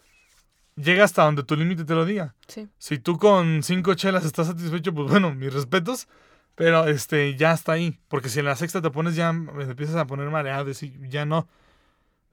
Llega 0.75 1.03
hasta 1.03 1.23
donde 1.23 1.43
tu 1.43 1.55
límite 1.55 1.85
te 1.85 1.93
lo 1.93 2.05
diga. 2.05 2.33
Sí. 2.47 2.67
Si 2.79 2.97
tú 2.97 3.19
con 3.19 3.61
cinco 3.61 3.93
chelas 3.93 4.25
estás 4.25 4.47
satisfecho, 4.47 4.93
pues 4.95 5.09
bueno, 5.11 5.33
mis 5.33 5.53
respetos. 5.53 6.07
Pero 6.55 6.87
este, 6.87 7.35
ya 7.35 7.53
está 7.53 7.73
ahí. 7.73 7.99
Porque 8.07 8.29
si 8.29 8.39
en 8.39 8.45
la 8.45 8.55
sexta 8.55 8.81
te 8.81 8.89
pones 8.89 9.15
ya, 9.15 9.29
empiezas 9.29 9.95
a 9.97 10.07
poner 10.07 10.29
mareado, 10.31 10.71
y 10.71 10.93
ya 11.09 11.25
no. 11.25 11.47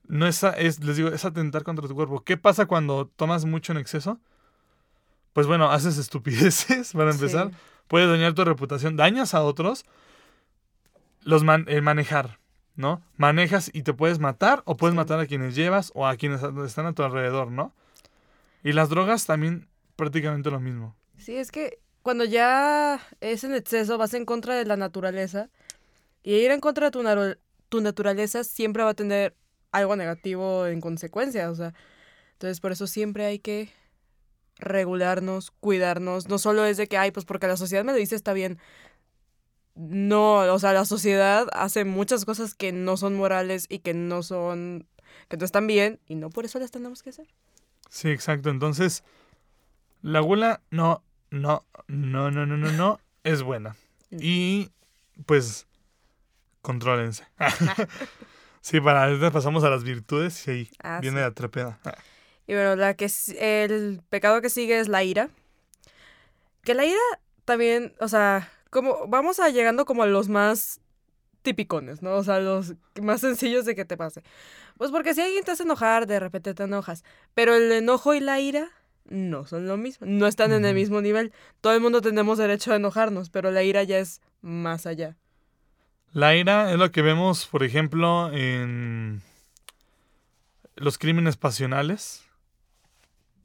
No 0.08 0.26
es, 0.26 0.42
es, 0.56 0.82
les 0.82 0.96
digo, 0.96 1.10
es 1.10 1.24
atentar 1.26 1.62
contra 1.62 1.86
tu 1.86 1.94
cuerpo. 1.94 2.24
¿Qué 2.24 2.36
pasa 2.38 2.64
cuando 2.66 3.06
tomas 3.16 3.44
mucho 3.44 3.72
en 3.72 3.78
exceso? 3.78 4.18
Pues 5.34 5.46
bueno, 5.46 5.70
haces 5.70 5.98
estupideces 5.98 6.92
para 6.94 7.10
empezar. 7.10 7.48
Sí. 7.50 7.56
Puedes 7.88 8.08
dañar 8.08 8.32
tu 8.32 8.44
reputación. 8.44 8.96
Dañas 8.96 9.34
a 9.34 9.42
otros. 9.42 9.84
Los 11.24 11.44
man- 11.44 11.66
el 11.68 11.82
manejar, 11.82 12.38
¿no? 12.76 13.02
Manejas 13.16 13.70
y 13.72 13.82
te 13.82 13.92
puedes 13.94 14.18
matar 14.18 14.62
o 14.64 14.76
puedes 14.76 14.92
Sí. 14.94 14.96
matar 14.96 15.20
a 15.20 15.26
quienes 15.26 15.54
llevas 15.54 15.92
o 15.94 16.06
a 16.06 16.16
quienes 16.16 16.42
están 16.42 16.86
a 16.86 16.92
tu 16.94 17.02
alrededor, 17.02 17.50
¿no? 17.50 17.72
Y 18.64 18.72
las 18.72 18.88
drogas 18.88 19.26
también 19.26 19.68
prácticamente 19.96 20.50
lo 20.50 20.60
mismo. 20.60 20.96
Sí, 21.18 21.36
es 21.36 21.50
que 21.50 21.78
cuando 22.02 22.24
ya 22.24 23.00
es 23.20 23.44
en 23.44 23.54
exceso, 23.54 23.98
vas 23.98 24.14
en 24.14 24.24
contra 24.24 24.54
de 24.56 24.64
la 24.64 24.76
naturaleza. 24.76 25.48
Y 26.24 26.34
ir 26.34 26.50
en 26.50 26.60
contra 26.60 26.90
de 26.90 26.90
tu, 26.90 27.02
tu 27.68 27.80
naturaleza 27.80 28.44
siempre 28.44 28.82
va 28.82 28.90
a 28.90 28.94
tener 28.94 29.34
algo 29.72 29.96
negativo 29.96 30.66
en 30.66 30.80
consecuencia. 30.80 31.50
O 31.50 31.54
sea, 31.54 31.74
entonces 32.32 32.60
por 32.60 32.72
eso 32.72 32.86
siempre 32.86 33.24
hay 33.26 33.38
que 33.38 33.70
regularnos, 34.58 35.50
cuidarnos. 35.60 36.28
No 36.28 36.38
solo 36.38 36.64
es 36.64 36.76
de 36.76 36.86
que, 36.86 36.96
ay, 36.96 37.10
pues 37.10 37.24
porque 37.26 37.46
la 37.46 37.56
sociedad 37.56 37.84
me 37.84 37.92
lo 37.92 37.98
dice, 37.98 38.14
está 38.14 38.32
bien. 38.32 38.58
No, 39.74 40.34
o 40.52 40.58
sea, 40.58 40.72
la 40.72 40.84
sociedad 40.84 41.48
hace 41.52 41.84
muchas 41.84 42.24
cosas 42.24 42.54
que 42.54 42.72
no 42.72 42.96
son 42.96 43.14
morales 43.14 43.66
y 43.68 43.78
que 43.78 43.94
no 43.94 44.22
son, 44.22 44.86
que 45.28 45.36
no 45.36 45.44
están 45.44 45.66
bien 45.66 45.98
y 46.06 46.14
no 46.14 46.28
por 46.30 46.44
eso 46.44 46.58
las 46.58 46.70
tenemos 46.70 47.02
que 47.02 47.10
hacer. 47.10 47.26
Sí, 47.88 48.10
exacto. 48.10 48.50
Entonces, 48.50 49.02
la 50.02 50.20
gula 50.20 50.60
no, 50.70 51.02
no, 51.30 51.64
no, 51.88 52.30
no, 52.30 52.46
no, 52.46 52.56
no, 52.56 52.72
no 52.72 53.00
es 53.24 53.42
buena. 53.42 53.76
Y 54.10 54.70
pues, 55.26 55.66
contrólense. 56.60 57.24
sí, 58.60 58.80
para 58.80 59.04
ahorita 59.04 59.30
pasamos 59.30 59.64
a 59.64 59.70
las 59.70 59.84
virtudes 59.84 60.46
y 60.48 60.50
ahí 60.50 60.70
Ah, 60.82 60.98
viene 61.00 61.16
sí. 61.18 61.22
la 61.22 61.30
trepeda. 61.32 61.78
Y 62.44 62.54
bueno, 62.54 62.74
la 62.74 62.94
que 62.94 63.08
el 63.38 64.02
pecado 64.10 64.42
que 64.42 64.50
sigue 64.50 64.80
es 64.80 64.88
la 64.88 65.04
ira. 65.04 65.30
Que 66.64 66.74
la 66.74 66.84
ira 66.84 66.98
también, 67.44 67.94
o 68.00 68.08
sea, 68.08 68.50
como 68.72 69.06
vamos 69.06 69.38
a 69.38 69.50
llegando 69.50 69.84
como 69.84 70.02
a 70.02 70.06
los 70.06 70.30
más 70.30 70.80
tipicones, 71.42 72.00
¿no? 72.00 72.14
O 72.14 72.24
sea, 72.24 72.40
los 72.40 72.74
más 73.02 73.20
sencillos 73.20 73.66
de 73.66 73.74
que 73.74 73.84
te 73.84 73.98
pase. 73.98 74.22
Pues 74.78 74.90
porque 74.90 75.12
si 75.12 75.20
alguien 75.20 75.44
te 75.44 75.50
hace 75.50 75.64
enojar, 75.64 76.06
de 76.06 76.18
repente 76.18 76.54
te 76.54 76.62
enojas. 76.62 77.04
Pero 77.34 77.54
el 77.54 77.70
enojo 77.70 78.14
y 78.14 78.20
la 78.20 78.40
ira 78.40 78.70
no 79.04 79.44
son 79.44 79.68
lo 79.68 79.76
mismo, 79.76 80.06
no 80.06 80.26
están 80.26 80.52
en 80.52 80.64
el 80.64 80.74
mismo 80.74 81.02
nivel. 81.02 81.34
Todo 81.60 81.74
el 81.74 81.82
mundo 81.82 82.00
tenemos 82.00 82.38
derecho 82.38 82.72
a 82.72 82.76
enojarnos, 82.76 83.28
pero 83.28 83.50
la 83.50 83.62
ira 83.62 83.82
ya 83.82 83.98
es 83.98 84.22
más 84.40 84.86
allá. 84.86 85.16
La 86.14 86.34
ira 86.34 86.72
es 86.72 86.78
lo 86.78 86.90
que 86.92 87.02
vemos, 87.02 87.46
por 87.46 87.64
ejemplo, 87.64 88.32
en 88.32 89.20
los 90.76 90.96
crímenes 90.96 91.36
pasionales, 91.36 92.24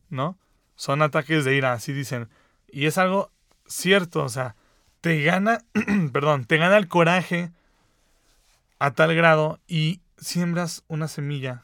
¿no? 0.09 0.37
Son 0.75 1.01
ataques 1.01 1.43
de 1.43 1.53
ira, 1.53 1.73
así 1.73 1.91
dicen. 1.91 2.29
Y 2.69 2.85
es 2.85 2.97
algo 2.97 3.29
cierto, 3.65 4.23
o 4.23 4.29
sea, 4.29 4.55
te 5.07 5.23
gana, 5.23 5.63
perdón, 6.11 6.43
te 6.43 6.57
gana 6.57 6.75
el 6.75 6.89
coraje 6.89 7.49
a 8.77 8.91
tal 8.91 9.15
grado 9.15 9.61
y 9.65 10.01
siembras 10.17 10.83
una 10.89 11.07
semilla. 11.07 11.63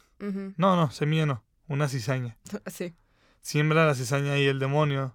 No, 0.56 0.77
no, 0.77 0.89
semilla 0.91 1.25
no, 1.25 1.43
una 1.67 1.89
cizaña. 1.89 2.38
Sí. 2.67 2.93
Siembra 3.41 3.86
la 3.86 3.95
cizaña 3.95 4.38
y 4.38 4.45
el 4.45 4.60
demonio 4.60 5.13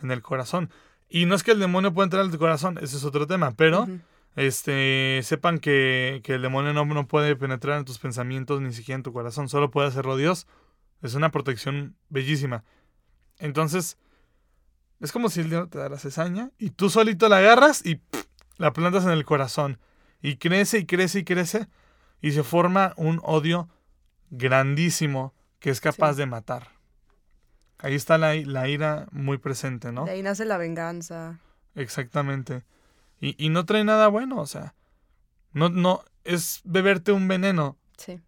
en 0.00 0.10
el 0.10 0.22
corazón. 0.22 0.70
Y 1.10 1.26
no 1.26 1.34
es 1.34 1.42
que 1.42 1.50
el 1.50 1.58
demonio 1.58 1.92
pueda 1.92 2.04
entrar 2.04 2.22
al 2.22 2.38
corazón, 2.38 2.78
ese 2.80 2.96
es 2.96 3.04
otro 3.04 3.26
tema, 3.26 3.50
pero 3.50 3.86
este, 4.34 5.20
sepan 5.22 5.58
que, 5.58 6.22
que 6.24 6.36
el 6.36 6.40
demonio 6.40 6.72
no, 6.72 6.86
no 6.86 7.06
puede 7.06 7.36
penetrar 7.36 7.76
en 7.76 7.84
tus 7.84 7.98
pensamientos 7.98 8.62
ni 8.62 8.72
siquiera 8.72 8.96
en 8.96 9.02
tu 9.02 9.12
corazón, 9.12 9.50
solo 9.50 9.70
puede 9.70 9.88
hacerlo 9.88 10.16
Dios. 10.16 10.46
Es 11.02 11.12
una 11.12 11.30
protección 11.30 11.96
bellísima. 12.08 12.64
Entonces, 13.38 13.98
es 15.00 15.12
como 15.12 15.28
si 15.28 15.40
el 15.40 15.50
diablo 15.50 15.68
te 15.68 15.78
da 15.78 15.88
la 15.88 15.98
cizaña 15.98 16.50
y 16.58 16.70
tú 16.70 16.90
solito 16.90 17.28
la 17.28 17.38
agarras 17.38 17.84
y 17.84 18.00
la 18.56 18.72
plantas 18.72 19.04
en 19.04 19.10
el 19.10 19.24
corazón. 19.24 19.78
Y 20.20 20.36
crece 20.36 20.78
y 20.78 20.86
crece 20.86 21.20
y 21.20 21.24
crece 21.24 21.68
y 22.20 22.32
se 22.32 22.42
forma 22.42 22.92
un 22.96 23.20
odio 23.22 23.68
grandísimo 24.30 25.34
que 25.60 25.70
es 25.70 25.80
capaz 25.80 26.14
Sí. 26.14 26.18
de 26.20 26.26
matar. 26.26 26.68
Ahí 27.78 27.94
está 27.94 28.18
la, 28.18 28.34
la 28.34 28.68
ira 28.68 29.06
muy 29.12 29.38
presente, 29.38 29.92
¿no? 29.92 30.04
De 30.04 30.12
ahí 30.12 30.22
nace 30.22 30.44
la 30.44 30.56
venganza. 30.58 31.38
Exactamente. 31.76 32.64
Y, 33.20 33.34
y 33.44 33.50
no 33.50 33.64
trae 33.66 33.84
nada 33.84 34.08
bueno, 34.08 34.38
o 34.40 34.46
sea. 34.46 34.74
No, 35.52 35.68
no, 35.68 36.02
es 36.24 36.60
beberte 36.64 37.12
un 37.12 37.26
veneno 37.28 37.76
Sí, 37.96 38.20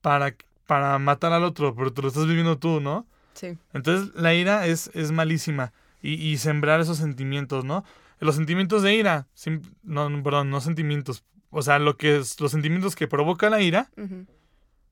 para, 0.00 0.34
para 0.66 0.98
matar 0.98 1.32
al 1.32 1.44
otro, 1.44 1.74
pero 1.74 1.92
te 1.92 2.02
lo 2.02 2.08
estás 2.08 2.26
viviendo 2.26 2.58
tú, 2.58 2.80
¿no? 2.80 3.06
sí. 3.34 3.58
Entonces 3.72 4.14
la 4.14 4.34
ira 4.34 4.66
es, 4.66 4.90
es 4.94 5.10
malísima. 5.12 5.72
Y, 6.02 6.14
y 6.14 6.36
sembrar 6.38 6.80
esos 6.80 6.98
sentimientos, 6.98 7.64
¿no? 7.64 7.84
Los 8.18 8.34
sentimientos 8.36 8.82
de 8.82 8.94
ira, 8.94 9.28
sim- 9.34 9.62
no, 9.82 10.08
perdón, 10.22 10.50
no 10.50 10.60
sentimientos. 10.60 11.24
O 11.50 11.62
sea, 11.62 11.78
lo 11.78 11.96
que 11.96 12.16
es, 12.18 12.40
los 12.40 12.50
sentimientos 12.52 12.96
que 12.96 13.06
provoca 13.08 13.48
la 13.50 13.60
ira 13.60 13.90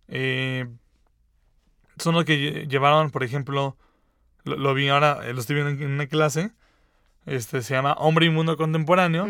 eh, 0.08 0.66
son 1.98 2.14
lo 2.14 2.24
que 2.24 2.36
lle- 2.64 2.68
llevaron, 2.68 3.10
por 3.10 3.22
ejemplo, 3.24 3.76
lo, 4.44 4.56
lo 4.56 4.74
vi 4.74 4.88
ahora, 4.88 5.20
eh, 5.24 5.32
lo 5.34 5.40
estoy 5.40 5.56
viendo 5.56 5.84
en- 5.84 5.90
una 5.92 6.06
clase, 6.06 6.52
este 7.26 7.62
se 7.62 7.74
llama 7.74 7.92
Hombre 7.94 8.26
y 8.26 8.30
Mundo 8.30 8.56
Contemporáneo. 8.56 9.26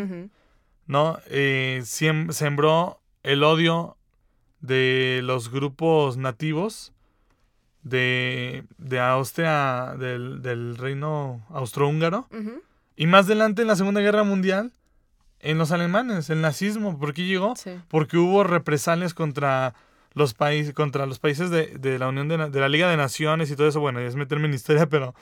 ¿no? 0.87 1.19
Eh, 1.27 1.81
sembró 1.85 3.01
el 3.23 3.43
odio 3.43 3.97
de 4.59 5.21
los 5.23 5.49
grupos 5.51 6.17
nativos 6.17 6.91
de, 7.83 8.63
de 8.77 8.99
Austria, 8.99 9.95
del, 9.97 10.41
del 10.41 10.77
reino 10.77 11.45
austrohúngaro, 11.49 12.27
Ujú, 12.31 12.61
y 12.95 13.07
más 13.07 13.25
adelante 13.25 13.63
en 13.63 13.67
la 13.67 13.75
Segunda 13.75 14.01
Guerra 14.01 14.23
Mundial, 14.23 14.71
en 15.39 15.57
los 15.57 15.71
alemanes, 15.71 16.29
el 16.29 16.41
nazismo. 16.41 16.99
¿Por 16.99 17.13
qué 17.13 17.25
llegó? 17.25 17.55
Sí. 17.55 17.71
Porque 17.87 18.17
hubo 18.17 18.43
represalias 18.43 19.13
contra 19.15 19.73
los 20.13 20.33
países, 20.33 20.73
contra 20.73 21.05
los 21.07 21.17
países 21.17 21.49
de, 21.49 21.77
de 21.79 21.97
la 21.97 22.09
Unión 22.09 22.27
de, 22.27 22.37
de 22.49 22.59
la 22.59 22.69
Liga 22.69 22.89
de 22.89 22.97
Naciones 22.97 23.49
y 23.49 23.55
todo 23.55 23.67
eso. 23.67 23.79
Bueno, 23.79 23.99
es 24.01 24.15
meterme 24.15 24.47
en 24.47 24.53
historia, 24.53 24.87
pero, 24.87 25.15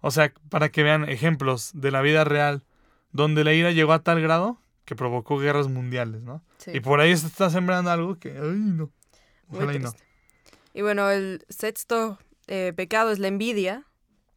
o 0.00 0.10
sea, 0.12 0.32
para 0.50 0.68
que 0.68 0.84
vean 0.84 1.08
ejemplos 1.08 1.70
de 1.74 1.90
la 1.90 2.00
vida 2.02 2.22
real, 2.22 2.62
donde 3.10 3.42
la 3.42 3.54
ira 3.54 3.72
llegó 3.72 3.92
a 3.92 4.00
tal 4.00 4.20
grado 4.20 4.58
que 4.84 4.94
provocó 4.94 5.38
guerras 5.38 5.66
mundiales, 5.66 6.22
¿no? 6.22 6.42
sí. 6.58 6.70
Y 6.74 6.80
por 6.80 7.00
ahí 7.00 7.16
se 7.16 7.26
está 7.26 7.50
sembrando 7.50 7.90
algo 7.90 8.18
que, 8.20 8.30
ay, 8.30 8.56
no. 8.56 8.90
Ojalá 9.48 9.74
y 9.74 9.80
no. 9.80 9.92
Y 10.76 10.82
bueno, 10.82 11.10
el 11.10 11.42
sexto 11.48 12.18
eh, 12.48 12.74
pecado 12.76 13.10
es 13.10 13.18
la 13.18 13.28
envidia, 13.28 13.86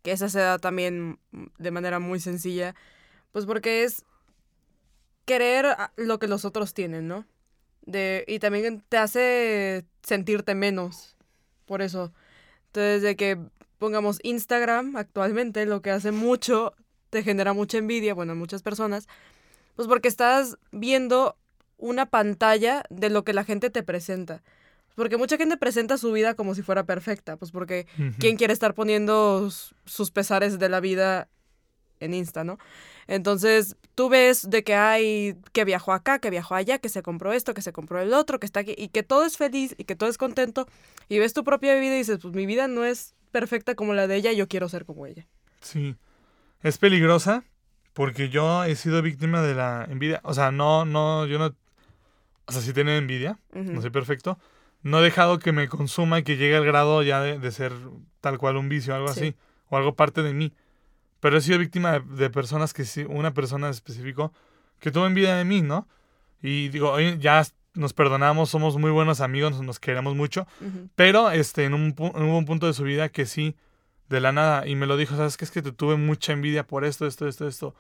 que 0.04 0.14
esa 0.14 0.30
se 0.30 0.40
da 0.40 0.58
también 0.58 1.20
de 1.58 1.70
manera 1.70 2.00
muy 2.00 2.22
sencilla, 2.22 2.76
pues 3.34 3.46
porque 3.46 3.84
es 3.84 4.06
querer 5.26 5.76
lo 5.98 6.18
que 6.18 6.30
los 6.30 6.46
otros 6.46 6.74
tienen, 6.74 7.10
¿no? 7.10 7.26
De, 7.82 8.24
y 8.26 8.40
también 8.40 8.82
te 8.88 8.96
hace 8.96 9.84
sentirte 10.02 10.56
menos, 10.56 11.18
por 11.66 11.82
eso. 11.82 12.14
Entonces, 12.68 13.02
de 13.02 13.18
que 13.18 13.38
pongamos 13.78 14.20
Instagram 14.24 14.96
actualmente, 14.96 15.66
lo 15.66 15.82
que 15.82 15.92
hace 15.92 16.14
mucho, 16.14 16.74
te 17.10 17.22
genera 17.22 17.52
mucha 17.52 17.80
envidia, 17.80 18.14
bueno, 18.14 18.32
en 18.32 18.40
muchas 18.40 18.64
personas, 18.64 19.10
pues 19.76 19.90
porque 19.90 20.08
estás 20.08 20.58
viendo 20.72 21.36
una 21.76 22.06
pantalla 22.06 22.86
de 22.90 23.10
lo 23.10 23.26
que 23.26 23.34
la 23.34 23.44
gente 23.44 23.70
te 23.70 23.84
presenta. 23.84 24.42
Porque 25.00 25.16
mucha 25.16 25.38
gente 25.38 25.56
presenta 25.56 25.98
su 25.98 26.12
vida 26.12 26.34
como 26.34 26.56
si 26.56 26.62
fuera 26.62 26.84
perfecta, 26.84 27.38
pues 27.38 27.52
porque 27.52 27.88
Ujú. 27.98 28.16
¿quién 28.20 28.36
quiere 28.36 28.52
estar 28.52 28.74
poniendo 28.74 29.50
sus 29.86 30.12
pesares 30.12 30.60
de 30.60 30.68
la 30.68 30.82
vida 30.82 31.30
en 32.02 32.14
Insta, 32.14 32.44
no? 32.44 32.60
Entonces, 33.08 33.78
tú 33.96 34.10
ves 34.10 34.50
de 34.50 34.66
que 34.66 34.76
hay, 34.76 35.38
que 35.54 35.64
viajó 35.64 35.94
acá, 35.94 36.20
que 36.20 36.30
viajó 36.30 36.54
allá, 36.54 36.80
que 36.80 36.90
se 36.90 37.02
compró 37.02 37.32
esto, 37.32 37.54
que 37.54 37.62
se 37.62 37.72
compró 37.72 38.02
el 38.02 38.14
otro, 38.14 38.42
que 38.42 38.46
está 38.46 38.60
aquí, 38.60 38.76
y 38.78 38.90
que 38.90 39.04
todo 39.04 39.26
es 39.26 39.38
feliz 39.38 39.74
y 39.78 39.86
que 39.86 39.96
todo 39.96 40.10
es 40.10 40.18
contento, 40.18 40.68
y 41.08 41.18
ves 41.20 41.34
tu 41.34 41.46
propia 41.46 41.76
vida 41.76 41.96
y 41.96 42.00
dices, 42.00 42.20
pues 42.22 42.34
mi 42.34 42.46
vida 42.46 42.68
no 42.68 42.84
es 42.84 43.16
perfecta 43.32 43.76
como 43.76 43.94
la 43.94 44.06
de 44.06 44.18
ella, 44.18 44.34
yo 44.34 44.50
quiero 44.50 44.68
ser 44.68 44.84
como 44.84 45.06
ella. 45.06 45.26
Sí. 45.62 45.96
Es 46.62 46.78
peligrosa 46.78 47.46
porque 47.94 48.28
yo 48.28 48.66
he 48.66 48.76
sido 48.76 49.02
víctima 49.02 49.42
de 49.42 49.56
la 49.56 49.88
envidia. 49.90 50.20
O 50.24 50.34
sea, 50.34 50.52
no, 50.52 50.84
no, 50.84 51.26
yo 51.26 51.40
no. 51.40 51.56
O 52.46 52.52
sea, 52.52 52.62
sí 52.62 52.74
tengo 52.74 52.92
envidia, 52.92 53.40
no 53.54 53.80
soy 53.80 53.92
perfecto. 53.92 54.38
No 54.82 55.00
he 55.00 55.04
dejado 55.04 55.40
que 55.40 55.52
me 55.52 55.68
consuma 55.68 56.20
y 56.20 56.24
que 56.24 56.38
llegue 56.38 56.56
al 56.56 56.66
grado 56.66 57.04
ya 57.04 57.22
de, 57.22 57.38
de 57.40 57.52
ser 57.52 57.74
tal 58.22 58.38
cual 58.38 58.58
un 58.58 58.70
vicio 58.70 58.94
o 58.94 58.96
algo 58.98 59.08
Sí. 59.14 59.20
así. 59.20 59.36
O 59.70 59.78
algo 59.78 59.96
parte 59.96 60.24
de 60.24 60.34
mí. 60.34 60.54
Pero 61.20 61.38
he 61.38 61.42
sido 61.42 61.60
víctima 61.60 62.00
de, 62.00 62.00
de 62.16 62.30
personas 62.30 62.74
que 62.74 62.86
sí, 62.86 63.06
una 63.08 63.34
persona 63.34 63.68
en 63.68 63.72
específico 63.72 64.32
que 64.80 64.92
tuvo 64.92 65.06
envidia 65.06 65.36
de 65.36 65.44
mí, 65.44 65.62
¿no? 65.62 65.88
Y 66.42 66.70
digo, 66.70 66.92
oye, 66.92 67.18
ya 67.20 67.44
nos 67.74 67.94
perdonamos, 67.94 68.50
somos 68.50 68.78
muy 68.78 68.90
buenos 68.92 69.20
amigos, 69.20 69.62
nos 69.62 69.80
queremos 69.80 70.16
mucho. 70.16 70.48
Pero 70.96 71.30
este, 71.32 71.66
en 71.66 71.74
un, 71.74 71.94
hubo 71.98 72.38
un 72.38 72.46
punto 72.46 72.66
de 72.66 72.74
su 72.74 72.84
vida 72.84 73.10
que 73.10 73.26
sí, 73.26 73.56
de 74.08 74.22
la 74.22 74.32
nada, 74.32 74.66
y 74.66 74.76
me 74.76 74.86
lo 74.88 74.96
dijo, 74.98 75.16
¿sabes 75.18 75.36
qué? 75.38 75.44
Es 75.46 75.52
que 75.52 75.62
te 75.62 75.72
tuve 75.74 75.98
mucha 75.98 76.32
envidia 76.34 76.66
por 76.66 76.86
esto, 76.86 77.06
esto, 77.06 77.28
esto, 77.28 77.48
esto. 77.48 77.76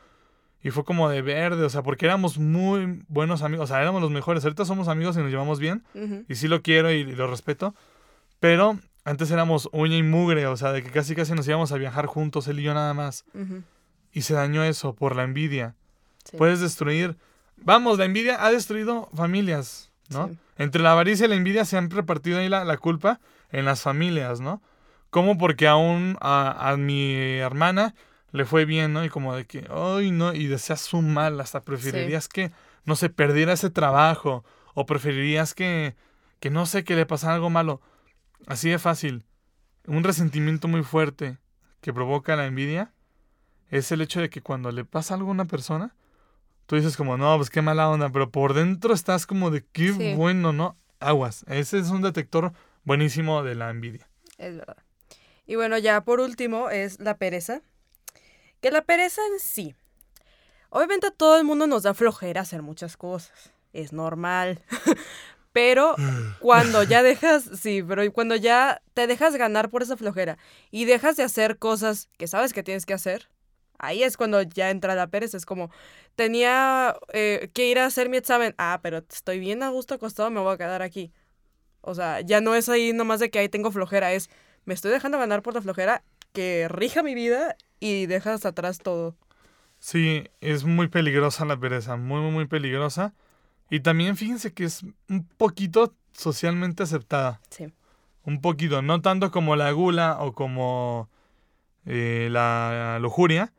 Y 0.61 0.71
fue 0.71 0.83
como 0.83 1.09
de 1.09 1.21
verde, 1.21 1.63
o 1.63 1.69
sea, 1.69 1.83
porque 1.83 2.05
éramos 2.05 2.37
muy 2.37 3.03
buenos 3.07 3.43
amigos, 3.43 3.65
o 3.65 3.67
sea, 3.67 3.81
éramos 3.81 4.01
los 4.01 4.11
mejores. 4.11 4.43
Ahorita 4.43 4.65
somos 4.65 4.89
amigos 4.89 5.15
y 5.15 5.19
nos 5.19 5.31
llevamos 5.31 5.59
bien, 5.59 5.83
y 6.27 6.35
sí 6.35 6.47
lo 6.47 6.61
quiero 6.61 6.91
y, 6.91 7.03
lo 7.03 7.27
respeto. 7.27 7.73
Pero 8.39 8.77
antes 9.05 9.31
éramos 9.31 9.69
uña 9.71 9.95
y 9.95 10.03
mugre, 10.03 10.47
o 10.47 10.57
sea, 10.57 10.71
de 10.73 10.83
que 10.83 10.89
casi 10.89 11.15
casi 11.15 11.33
nos 11.33 11.47
íbamos 11.47 11.71
a 11.71 11.77
viajar 11.77 12.07
juntos, 12.07 12.47
él 12.47 12.59
y 12.59 12.63
yo 12.63 12.73
nada 12.73 12.93
más. 12.93 13.25
Ujú. 13.33 13.63
Y 14.11 14.21
se 14.21 14.33
dañó 14.33 14.63
eso 14.63 14.93
por 14.93 15.15
la 15.15 15.23
envidia. 15.23 15.75
Sí. 16.25 16.35
Puedes 16.35 16.59
destruir. 16.59 17.17
Vamos, 17.57 17.97
la 17.97 18.05
envidia 18.05 18.43
ha 18.43 18.51
destruido 18.51 19.09
familias, 19.13 19.91
¿no? 20.09 20.27
Sí. 20.27 20.37
Entre 20.57 20.81
la 20.81 20.91
avaricia 20.91 21.25
y 21.25 21.29
la 21.29 21.35
envidia 21.35 21.63
se 21.63 21.77
han 21.77 21.89
repartido 21.89 22.39
ahí 22.39 22.49
la, 22.49 22.65
la 22.65 22.77
culpa 22.77 23.21
en 23.51 23.65
las 23.65 23.81
familias, 23.81 24.41
¿no? 24.41 24.61
Como 25.09 25.37
porque 25.37 25.67
aún 25.67 26.17
a, 26.19 26.69
a 26.69 26.75
mi 26.77 27.13
hermana 27.15 27.95
le 28.31 28.45
fue 28.45 28.65
bien, 28.65 28.93
¿no? 28.93 29.03
Y 29.03 29.09
como 29.09 29.35
de 29.35 29.45
que, 29.45 29.65
ay, 29.69 30.11
no, 30.11 30.33
y 30.33 30.47
deseas 30.47 30.81
su 30.81 31.01
mal, 31.01 31.39
hasta 31.41 31.61
preferirías 31.61 32.27
que, 32.27 32.51
no 32.85 32.95
sé, 32.95 33.09
perdiera 33.09 33.53
ese 33.53 33.69
trabajo, 33.69 34.43
o 34.73 34.85
preferirías 34.85 35.53
que, 35.53 35.95
que 36.39 36.49
no 36.49 36.65
sé, 36.65 36.83
que 36.83 36.95
le 36.95 37.05
pasara 37.05 37.35
algo 37.35 37.49
malo. 37.49 37.81
Así 38.47 38.69
de 38.69 38.79
fácil. 38.79 39.25
Un 39.87 40.03
resentimiento 40.03 40.67
muy 40.67 40.83
fuerte 40.83 41.37
que 41.81 41.93
provoca 41.93 42.35
la 42.35 42.45
envidia 42.45 42.93
es 43.69 43.91
el 43.91 44.01
hecho 44.01 44.21
de 44.21 44.29
que 44.29 44.41
cuando 44.41 44.71
le 44.71 44.85
pasa 44.85 45.15
algo 45.15 45.29
a 45.29 45.33
una 45.33 45.45
persona, 45.45 45.95
tú 46.65 46.75
dices 46.75 46.95
como, 46.97 47.17
no, 47.17 47.35
pues 47.37 47.49
qué 47.49 47.61
mala 47.61 47.89
onda, 47.89 48.09
pero 48.09 48.29
por 48.29 48.53
dentro 48.53 48.93
estás 48.93 49.25
como 49.25 49.49
de 49.51 49.65
qué 49.71 49.91
Sí. 49.93 50.13
bueno, 50.15 50.53
¿no? 50.53 50.77
Aguas. 50.99 51.43
Ese 51.47 51.79
es 51.79 51.89
un 51.89 52.01
detector 52.01 52.53
buenísimo 52.83 53.43
de 53.43 53.55
la 53.55 53.69
envidia. 53.69 54.07
Es 54.37 54.55
verdad. 54.55 54.77
Y 55.45 55.55
bueno, 55.55 55.77
ya 55.77 56.01
por 56.01 56.19
último 56.19 56.69
es 56.69 56.99
la 56.99 57.17
pereza. 57.17 57.61
Que 58.61 58.71
la 58.71 58.81
pereza 58.81 59.21
en 59.33 59.39
sí. 59.39 59.75
Obviamente 60.69 61.07
a 61.07 61.11
todo 61.11 61.37
el 61.37 61.43
mundo 61.43 61.67
nos 61.67 61.83
da 61.83 61.93
flojera 61.93 62.41
hacer 62.41 62.61
muchas 62.61 62.97
cosas. 62.97 63.51
Es 63.73 63.93
normal. 63.93 64.61
pero 65.51 65.95
cuando 66.39 66.83
ya 66.83 67.01
dejas, 67.03 67.49
sí, 67.59 67.83
pero 67.83 68.11
cuando 68.13 68.35
ya 68.35 68.81
te 68.93 69.07
dejas 69.07 69.35
ganar 69.35 69.69
por 69.69 69.81
esa 69.83 69.97
flojera 69.97 70.37
y 70.71 70.85
dejas 70.85 71.17
de 71.17 71.23
hacer 71.23 71.57
cosas 71.57 72.09
que 72.17 72.27
sabes 72.27 72.53
que 72.53 72.63
tienes 72.63 72.85
que 72.85 72.93
hacer, 72.93 73.29
ahí 73.79 74.03
es 74.03 74.17
cuando 74.17 74.41
ya 74.41 74.69
entra 74.69 74.95
la 74.95 75.07
pereza. 75.07 75.37
Es 75.37 75.45
como, 75.45 75.71
tenía 76.15 76.95
eh, 77.13 77.49
que 77.53 77.67
ir 77.67 77.79
a 77.79 77.85
hacer 77.85 78.09
mi 78.09 78.17
examen. 78.17 78.53
Ah, 78.57 78.79
pero 78.83 78.99
estoy 79.09 79.39
bien 79.39 79.63
a 79.63 79.69
gusto 79.69 79.95
acostado, 79.95 80.29
me 80.29 80.39
voy 80.41 80.53
a 80.53 80.57
quedar 80.57 80.81
aquí. 80.81 81.11
O 81.81 81.95
sea, 81.95 82.21
ya 82.21 82.41
no 82.41 82.55
es 82.55 82.69
ahí 82.69 82.93
nomás 82.93 83.19
de 83.19 83.29
que 83.31 83.39
ahí 83.39 83.49
tengo 83.49 83.71
flojera, 83.71 84.13
es 84.13 84.29
me 84.65 84.73
estoy 84.73 84.91
dejando 84.91 85.17
ganar 85.17 85.41
por 85.41 85.55
la 85.55 85.61
flojera 85.61 86.03
que 86.33 86.67
rija 86.69 87.01
mi 87.01 87.15
vida 87.15 87.55
y 87.79 88.05
dejas 88.05 88.45
atrás 88.45 88.79
todo. 88.79 89.15
Sí, 89.79 90.25
es 90.41 90.65
muy 90.65 90.89
peligrosa 90.89 91.45
la 91.45 91.57
pereza, 91.57 91.95
muy, 91.95 92.21
muy, 92.21 92.31
muy 92.31 92.45
peligrosa. 92.47 93.13
Y 93.69 93.79
también 93.79 94.17
fíjense 94.17 94.53
que 94.53 94.65
es 94.65 94.83
un 95.07 95.27
poquito 95.37 95.93
socialmente 96.11 96.83
aceptada. 96.83 97.39
Sí. 97.49 97.71
Un 98.23 98.41
poquito, 98.41 98.81
no 98.81 99.01
tanto 99.01 99.31
como 99.31 99.55
la 99.55 99.71
gula 99.71 100.17
o 100.19 100.33
como 100.33 101.09
eh, 101.85 102.27
la 102.31 102.97
lujuria, 103.01 103.53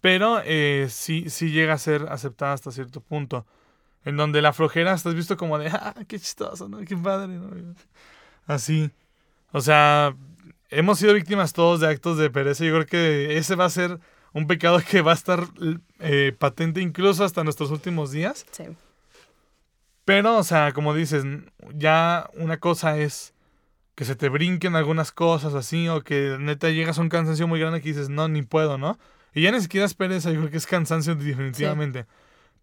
pero 0.00 0.40
eh, 0.44 0.88
sí, 0.90 1.30
sí 1.30 1.50
llega 1.50 1.74
a 1.74 1.78
ser 1.78 2.06
aceptada 2.10 2.52
hasta 2.52 2.72
cierto 2.72 3.00
punto. 3.00 3.46
En 4.04 4.16
donde 4.16 4.40
la 4.42 4.52
flojera 4.54 4.94
estás 4.94 5.14
visto 5.14 5.36
como 5.36 5.58
de, 5.58 5.68
ah, 5.68 5.94
qué 6.08 6.18
chistoso, 6.18 6.68
¿no? 6.68 6.78
Qué 6.78 6.96
padre, 6.96 7.34
¿no? 7.34 7.74
Así. 8.46 8.90
O 9.52 9.60
sea, 9.60 10.16
hemos 10.70 10.98
sido 10.98 11.14
víctimas 11.14 11.52
todos 11.52 11.80
de 11.80 11.88
actos 11.88 12.18
de 12.18 12.30
pereza. 12.30 12.64
Yo 12.64 12.72
creo 12.72 12.86
que 12.86 13.36
ese 13.36 13.54
va 13.54 13.66
a 13.66 13.70
ser 13.70 13.98
un 14.32 14.46
pecado 14.46 14.80
que 14.88 15.02
va 15.02 15.12
a 15.12 15.14
estar 15.14 15.44
eh, 15.98 16.34
patente 16.38 16.80
incluso 16.80 17.24
hasta 17.24 17.44
nuestros 17.44 17.70
últimos 17.70 18.12
días. 18.12 18.46
Sí. 18.52 18.64
Pero, 20.04 20.38
o 20.38 20.42
sea, 20.42 20.72
como 20.72 20.94
dices, 20.94 21.24
ya 21.74 22.30
una 22.34 22.58
cosa 22.58 22.98
es 22.98 23.34
que 23.94 24.04
se 24.04 24.16
te 24.16 24.28
brinquen 24.28 24.74
algunas 24.74 25.12
cosas 25.12 25.54
así, 25.54 25.88
o 25.88 26.02
que 26.02 26.36
neta 26.40 26.70
llegas 26.70 26.98
a 26.98 27.02
un 27.02 27.10
cansancio 27.10 27.46
muy 27.46 27.60
grande 27.60 27.80
que 27.80 27.90
dices, 27.90 28.08
no, 28.08 28.28
ni 28.28 28.42
puedo, 28.42 28.78
¿no? 28.78 28.98
Y 29.34 29.42
ya 29.42 29.52
ni 29.52 29.60
siquiera 29.60 29.86
es 29.86 29.94
pereza, 29.94 30.30
yo 30.30 30.38
creo 30.40 30.50
que 30.50 30.56
es 30.56 30.66
cansancio 30.66 31.14
definitivamente. 31.14 32.06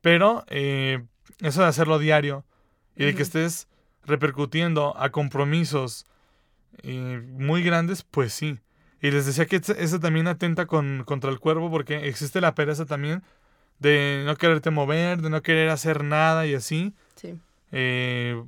Pero 0.02 0.46
eh, 0.48 1.06
eso 1.42 1.62
de 1.62 1.68
hacerlo 1.68 2.00
diario 2.00 2.44
y 2.96 3.06
de 3.06 3.16
que 3.16 3.22
estés 3.22 3.68
repercutiendo 4.04 4.98
a 4.98 5.12
compromisos 5.12 6.06
eh, 6.84 7.22
muy 7.38 7.64
grandes, 7.64 8.04
pues 8.04 8.34
sí. 8.34 8.60
Y 9.02 9.12
les 9.12 9.26
decía 9.26 9.46
que 9.46 9.62
eso 9.78 10.00
también 10.00 10.28
atenta 10.28 10.66
con, 10.66 11.04
contra 11.06 11.30
el 11.30 11.40
cuerpo 11.40 11.70
porque 11.70 12.08
existe 12.08 12.42
la 12.42 12.56
pereza 12.56 12.86
también 12.86 13.24
de 13.80 14.24
no 14.26 14.36
quererte 14.36 14.72
mover, 14.72 15.22
de 15.22 15.30
no 15.30 15.42
querer 15.44 15.70
hacer 15.70 16.04
nada 16.04 16.48
y 16.48 16.56
así. 16.56 16.94
Sí. 17.16 17.40
Eh, 17.72 18.42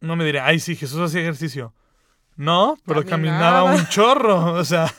no 0.00 0.16
me 0.16 0.24
diré, 0.24 0.40
ay, 0.40 0.58
sí, 0.60 0.74
Jesús 0.76 1.00
hacía 1.00 1.20
ejercicio. 1.20 1.72
No, 2.36 2.76
pero 2.86 3.04
Caminaba. 3.04 3.38
caminaba 3.64 3.74
un 3.74 3.86
chorro. 3.88 4.52
O 4.54 4.64
sea, 4.64 4.92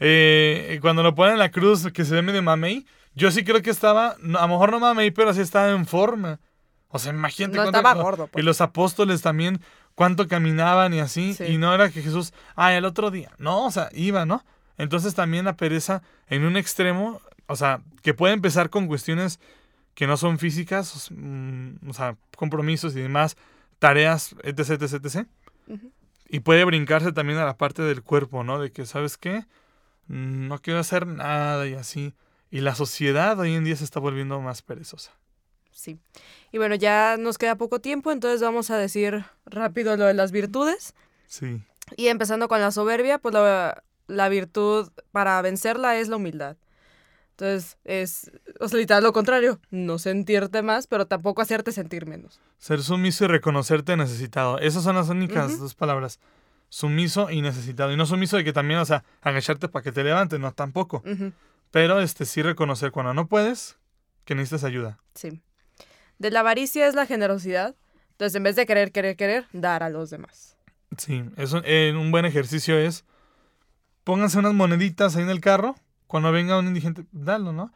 eh, 0.00 0.78
cuando 0.80 1.02
lo 1.02 1.14
ponen 1.14 1.34
en 1.34 1.38
la 1.40 1.50
cruz, 1.50 1.90
que 1.92 2.04
se 2.04 2.14
ve 2.14 2.22
medio 2.22 2.42
mamey, 2.42 2.86
yo 3.14 3.30
sí 3.30 3.44
creo 3.44 3.62
que 3.62 3.70
estaba, 3.70 4.10
a 4.12 4.16
lo 4.18 4.48
mejor 4.48 4.70
no 4.70 4.80
mamey, 4.80 5.10
pero 5.10 5.34
sí 5.34 5.40
estaba 5.40 5.70
en 5.70 5.86
forma. 5.86 6.40
O 6.88 6.98
sea, 6.98 7.12
imagínate. 7.12 7.56
No 7.56 7.62
cuánto- 7.64 7.78
estaba 7.78 8.02
gordo, 8.02 8.26
pues. 8.28 8.42
Y 8.42 8.46
los 8.46 8.60
apóstoles 8.60 9.22
también, 9.22 9.60
cuánto 9.98 10.28
caminaban 10.28 10.94
y 10.94 11.00
así. 11.00 11.34
Sí. 11.34 11.42
Y 11.46 11.58
no 11.58 11.74
era 11.74 11.90
que 11.90 12.02
Jesús, 12.02 12.32
ah, 12.54 12.72
el 12.72 12.84
otro 12.84 13.10
día. 13.10 13.32
No, 13.38 13.66
o 13.66 13.70
sea, 13.72 13.88
iba, 13.92 14.24
¿no? 14.26 14.44
Entonces 14.76 15.16
también 15.16 15.44
la 15.44 15.56
pereza 15.56 16.04
en 16.28 16.44
un 16.44 16.56
extremo, 16.56 17.20
o 17.48 17.56
sea, 17.56 17.80
que 18.00 18.14
puede 18.14 18.32
empezar 18.32 18.70
con 18.70 18.86
cuestiones 18.86 19.40
que 19.96 20.06
no 20.06 20.16
son 20.16 20.38
físicas, 20.38 21.10
o 21.10 21.14
mm, 21.16 21.90
sea, 21.90 22.16
compromisos 22.36 22.94
y 22.94 23.00
demás, 23.00 23.36
tareas, 23.80 24.36
etc, 24.44 24.80
etc, 24.80 25.04
etc. 25.04 25.26
Y 26.28 26.40
puede 26.40 26.62
brincarse 26.62 27.10
también 27.10 27.40
a 27.40 27.44
la 27.44 27.56
parte 27.56 27.82
del 27.82 28.04
cuerpo, 28.04 28.44
¿no? 28.44 28.60
De 28.60 28.70
que, 28.70 28.86
¿sabes 28.86 29.16
qué? 29.16 29.46
No 30.06 30.60
quiero 30.62 30.78
hacer 30.78 31.08
nada 31.08 31.66
y 31.66 31.74
así. 31.74 32.14
Y 32.52 32.60
la 32.60 32.76
sociedad 32.76 33.36
hoy 33.40 33.56
en 33.56 33.64
día 33.64 33.74
se 33.74 33.82
está 33.82 33.98
volviendo 33.98 34.40
más 34.40 34.62
perezosa. 34.62 35.10
Sí. 35.78 35.96
Y 36.50 36.58
bueno, 36.58 36.74
ya 36.74 37.16
nos 37.18 37.38
queda 37.38 37.54
poco 37.54 37.80
tiempo, 37.80 38.10
entonces 38.10 38.42
vamos 38.42 38.68
a 38.72 38.76
decir 38.76 39.24
rápido 39.46 39.96
lo 39.96 40.06
de 40.06 40.14
las 40.14 40.32
virtudes. 40.32 40.92
Sí. 41.28 41.62
Y 41.96 42.08
empezando 42.08 42.48
con 42.48 42.60
la 42.60 42.72
soberbia, 42.72 43.18
pues 43.18 43.32
la, 43.32 43.84
la 44.08 44.28
virtud 44.28 44.90
para 45.12 45.40
vencerla 45.40 45.96
es 45.96 46.08
la 46.08 46.16
humildad. 46.16 46.56
Entonces, 47.30 47.78
es, 47.84 48.32
o 48.58 48.66
sea, 48.66 48.80
literal 48.80 49.04
lo 49.04 49.12
contrario, 49.12 49.60
no 49.70 50.00
sentirte 50.00 50.62
más, 50.62 50.88
pero 50.88 51.06
tampoco 51.06 51.42
hacerte 51.42 51.70
sentir 51.70 52.06
menos. 52.06 52.40
Ser 52.58 52.82
sumiso 52.82 53.26
y 53.26 53.28
reconocerte 53.28 53.96
necesitado. 53.96 54.58
Esas 54.58 54.82
son 54.82 54.96
las 54.96 55.08
únicas 55.10 55.60
dos 55.60 55.76
palabras. 55.76 56.18
Sumiso 56.70 57.30
y 57.30 57.40
necesitado. 57.40 57.92
Y 57.92 57.96
no 57.96 58.04
sumiso 58.04 58.36
de 58.36 58.42
que 58.42 58.52
también, 58.52 58.80
o 58.80 58.84
sea, 58.84 59.04
agacharte 59.22 59.68
para 59.68 59.84
que 59.84 59.92
te 59.92 60.02
levantes, 60.02 60.40
no, 60.40 60.50
tampoco. 60.50 61.04
Pero 61.70 62.00
este 62.00 62.24
sí 62.24 62.42
reconocer 62.42 62.90
cuando 62.90 63.14
no 63.14 63.28
puedes, 63.28 63.78
que 64.24 64.34
necesitas 64.34 64.64
ayuda. 64.64 64.98
Sí. 65.14 65.40
De 66.18 66.30
la 66.30 66.40
avaricia 66.40 66.86
es 66.86 66.94
la 66.94 67.06
generosidad. 67.06 67.76
Entonces, 68.12 68.34
en 68.34 68.42
vez 68.42 68.56
de 68.56 68.66
querer, 68.66 68.90
querer, 68.92 69.16
querer, 69.16 69.46
dar 69.52 69.82
a 69.82 69.88
los 69.88 70.10
demás. 70.10 70.56
Sí, 70.96 71.22
eso, 71.36 71.62
eh, 71.64 71.94
un 71.96 72.10
buen 72.10 72.24
ejercicio 72.24 72.76
es 72.76 73.04
pónganse 74.08 74.38
unas 74.38 74.54
moneditas 74.54 75.16
ahí 75.16 75.22
en 75.22 75.28
el 75.28 75.42
carro. 75.42 75.76
Cuando 76.06 76.32
venga 76.32 76.58
un 76.58 76.66
indigente, 76.66 77.04
dalo, 77.12 77.52
¿no? 77.52 77.70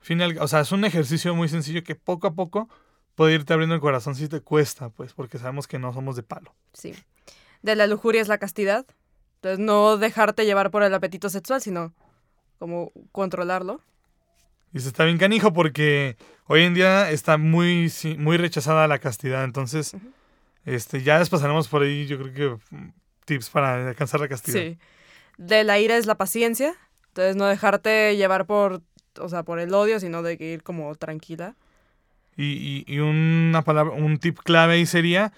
Final, 0.00 0.38
o 0.40 0.48
sea, 0.48 0.60
es 0.60 0.72
un 0.72 0.86
ejercicio 0.86 1.34
muy 1.34 1.48
sencillo 1.50 1.84
que 1.84 1.94
poco 1.94 2.26
a 2.26 2.32
poco 2.32 2.70
puede 3.14 3.34
irte 3.34 3.52
abriendo 3.52 3.74
el 3.74 3.82
corazón 3.82 4.14
si 4.14 4.26
te 4.26 4.40
cuesta, 4.40 4.88
pues, 4.88 5.12
porque 5.12 5.38
sabemos 5.38 5.66
que 5.68 5.78
no 5.78 5.92
somos 5.92 6.16
de 6.16 6.22
palo. 6.22 6.54
Sí. 6.72 6.94
De 7.60 7.76
la 7.76 7.86
lujuria 7.86 8.22
es 8.22 8.28
la 8.28 8.38
castidad. 8.38 8.86
Entonces, 9.36 9.58
no 9.58 9.98
dejarte 9.98 10.46
llevar 10.46 10.70
por 10.70 10.82
el 10.82 10.94
apetito 10.94 11.28
sexual, 11.28 11.60
sino 11.60 11.92
como 12.58 12.90
controlarlo. 13.12 13.82
Y 14.74 14.80
se 14.80 14.88
está 14.88 15.04
bien 15.04 15.16
canijo 15.18 15.52
porque 15.54 16.16
hoy 16.46 16.62
en 16.64 16.74
día 16.74 17.10
está 17.10 17.38
muy, 17.38 17.90
muy 18.18 18.36
rechazada 18.36 18.86
la 18.88 18.98
castidad. 18.98 19.44
Entonces, 19.44 19.96
este, 20.66 21.02
ya 21.02 21.18
les 21.18 21.30
pasaremos 21.30 21.68
por 21.68 21.82
ahí, 21.82 22.06
yo 22.06 22.18
creo 22.18 22.58
que 22.68 22.74
mm, 22.76 22.90
tips 23.24 23.48
para 23.50 23.88
alcanzar 23.88 24.20
la 24.20 24.28
castidad. 24.28 24.58
Sí. 24.60 24.78
De 25.38 25.64
la 25.64 25.78
ira 25.78 25.96
es 25.96 26.06
la 26.06 26.16
paciencia. 26.16 26.74
Entonces, 27.08 27.36
no 27.36 27.46
dejarte 27.46 28.16
llevar 28.16 28.44
por, 28.46 28.82
o 29.20 29.28
sea, 29.28 29.44
por 29.44 29.60
el 29.60 29.72
odio, 29.72 30.00
sino 30.00 30.22
de 30.22 30.36
que 30.36 30.52
ir 30.54 30.62
como 30.64 30.92
tranquila. 30.96 31.54
Y, 32.36 32.84
y- 32.88 32.92
y 32.92 32.98
una 32.98 33.62
palabra, 33.62 33.94
un 33.94 34.18
tip 34.18 34.38
clave 34.40 34.74
ahí 34.74 34.86
sería 34.86 35.32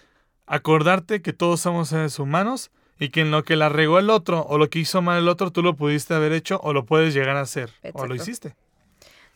acordarte 0.46 1.20
que 1.22 1.32
todos 1.32 1.60
somos 1.60 1.88
seres 1.90 2.18
humanos 2.18 2.70
y 2.98 3.10
que 3.10 3.20
en 3.20 3.30
lo 3.30 3.44
que 3.44 3.56
la 3.56 3.68
regó 3.68 3.98
el 3.98 4.08
otro 4.10 4.42
o 4.46 4.56
lo 4.58 4.70
que 4.70 4.78
hizo 4.78 5.02
mal 5.02 5.18
el 5.18 5.28
otro, 5.28 5.50
tú 5.50 5.62
lo 5.62 5.74
pudiste 5.76 6.14
haber 6.14 6.32
hecho 6.32 6.58
o 6.62 6.72
lo 6.72 6.86
puedes 6.86 7.12
llegar 7.12 7.36
a 7.36 7.42
hacer. 7.42 7.70
O 7.92 8.06
lo 8.06 8.14
hiciste. 8.14 8.54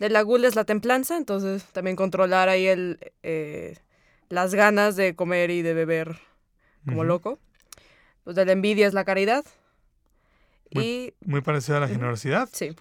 De 0.01 0.09
la 0.11 0.23
gula 0.23 0.49
es 0.49 0.57
la 0.57 0.65
templanza. 0.65 1.17
Entonces, 1.17 1.65
también 1.73 1.95
controlar 1.95 2.49
ahí 2.49 2.67
el, 2.67 2.99
eh, 3.23 3.77
las 4.29 4.55
ganas 4.55 4.97
de 4.97 5.15
comer 5.15 5.51
y 5.51 5.63
de 5.63 5.75
beber 5.75 6.19
como 6.87 7.05
loco. 7.05 7.39
Pues 8.25 8.35
de 8.35 8.45
la 8.47 8.53
envidia 8.53 8.87
es 8.89 8.95
la 8.95 9.05
caridad. 9.05 9.45
Muy- 10.73 10.85
Y 10.85 11.15
Muy 11.25 11.41
parecido 11.43 11.77
a 11.77 11.81
la 11.81 11.89
generosidad. 11.89 12.49
Sí. 12.53 12.75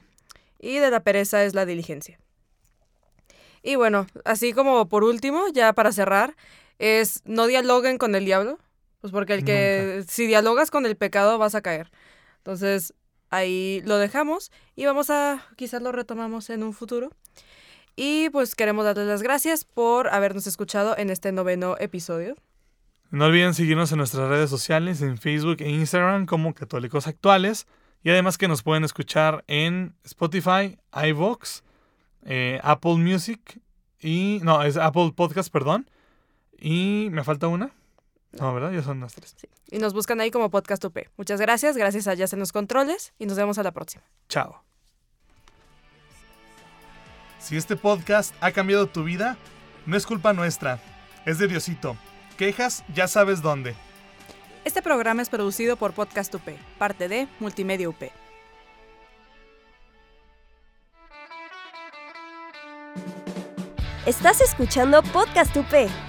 Y 0.59 0.77
de 0.79 0.89
la 0.91 1.01
pereza 1.01 1.43
es 1.43 1.53
la 1.53 1.65
diligencia. 1.65 2.19
Y 3.61 3.75
bueno, 3.75 4.07
así 4.25 4.53
como 4.53 4.87
por 4.87 5.03
último, 5.03 5.43
ya 5.53 5.73
para 5.73 5.91
cerrar, 5.91 6.35
es 6.77 7.21
no 7.25 7.47
dialoguen 7.47 7.97
con 7.97 8.15
el 8.15 8.23
diablo, 8.25 8.57
pues 9.01 9.11
porque 9.11 9.33
el 9.33 9.43
que 9.43 10.05
si 10.07 10.27
dialogas 10.27 10.71
con 10.71 10.85
el 10.85 10.95
pecado 10.95 11.37
vas 11.37 11.55
a 11.55 11.61
caer. 11.61 11.91
Entonces, 12.37 12.93
ahí 13.29 13.81
lo 13.85 13.97
dejamos 13.97 14.51
y 14.75 14.85
vamos 14.85 15.09
a 15.09 15.45
quizás 15.55 15.81
lo 15.81 15.91
retomamos 15.91 16.49
en 16.49 16.63
un 16.63 16.73
futuro. 16.73 17.11
Y 17.95 18.29
pues 18.29 18.55
queremos 18.55 18.85
darles 18.85 19.07
las 19.07 19.21
gracias 19.21 19.65
por 19.65 20.07
habernos 20.07 20.47
escuchado 20.47 20.97
en 20.97 21.09
este 21.09 21.31
noveno 21.31 21.75
episodio. 21.79 22.35
No 23.11 23.25
olviden 23.25 23.53
seguirnos 23.53 23.91
en 23.91 23.97
nuestras 23.97 24.29
redes 24.29 24.49
sociales, 24.49 25.01
en 25.01 25.17
Facebook 25.17 25.57
e 25.59 25.69
Instagram 25.69 26.25
como 26.25 26.53
Católicos 26.53 27.07
Actuales. 27.07 27.67
Y 28.03 28.09
además 28.11 28.37
que 28.37 28.47
nos 28.47 28.63
pueden 28.63 28.83
escuchar 28.83 29.43
en 29.47 29.95
Spotify, 30.05 30.77
iVoox, 30.93 31.61
eh, 32.23 32.59
Apple 32.63 32.95
Music 32.95 33.59
y... 33.99 34.39
No, 34.43 34.63
es 34.63 34.77
Apple 34.77 35.11
Podcast, 35.15 35.51
perdón. 35.51 35.89
Y 36.57 37.09
me 37.11 37.23
falta 37.23 37.47
una. 37.47 37.71
No, 38.31 38.53
¿verdad? 38.53 38.71
Ya 38.71 38.83
son 38.83 38.99
las 38.99 39.13
tres. 39.13 39.35
Y 39.71 39.79
nos 39.79 39.93
buscan 39.93 40.21
ahí 40.21 40.29
como 40.31 40.49
Podcast 40.49 40.83
UP. 40.85 40.97
Muchas 41.17 41.41
gracias, 41.41 41.75
gracias 41.75 42.07
a 42.07 42.13
Jazz 42.13 42.33
en 42.33 42.39
los 42.39 42.51
controles 42.51 43.13
y 43.17 43.25
nos 43.25 43.37
vemos 43.37 43.57
a 43.57 43.63
la 43.63 43.71
próxima. 43.71 44.03
Chao. 44.27 44.63
Si 47.39 47.57
este 47.57 47.75
podcast 47.75 48.35
ha 48.41 48.51
cambiado 48.51 48.87
tu 48.87 49.03
vida, 49.03 49.37
no 49.85 49.95
es 49.95 50.05
culpa 50.05 50.33
nuestra, 50.33 50.79
es 51.25 51.39
de 51.39 51.47
Diosito. 51.47 51.97
Quejas, 52.37 52.83
ya 52.93 53.07
sabes 53.07 53.41
dónde. 53.41 53.75
Este 54.65 54.81
programa 54.81 55.21
es 55.21 55.29
producido 55.29 55.77
por 55.77 55.93
Podcast 55.93 56.35
UP, 56.35 56.49
parte 56.77 57.07
de 57.07 57.27
Multimedia 57.39 57.89
UP. 57.89 58.03
Estás 64.05 64.41
escuchando 64.41 65.01
Podcast 65.03 65.55
UP. 65.55 66.08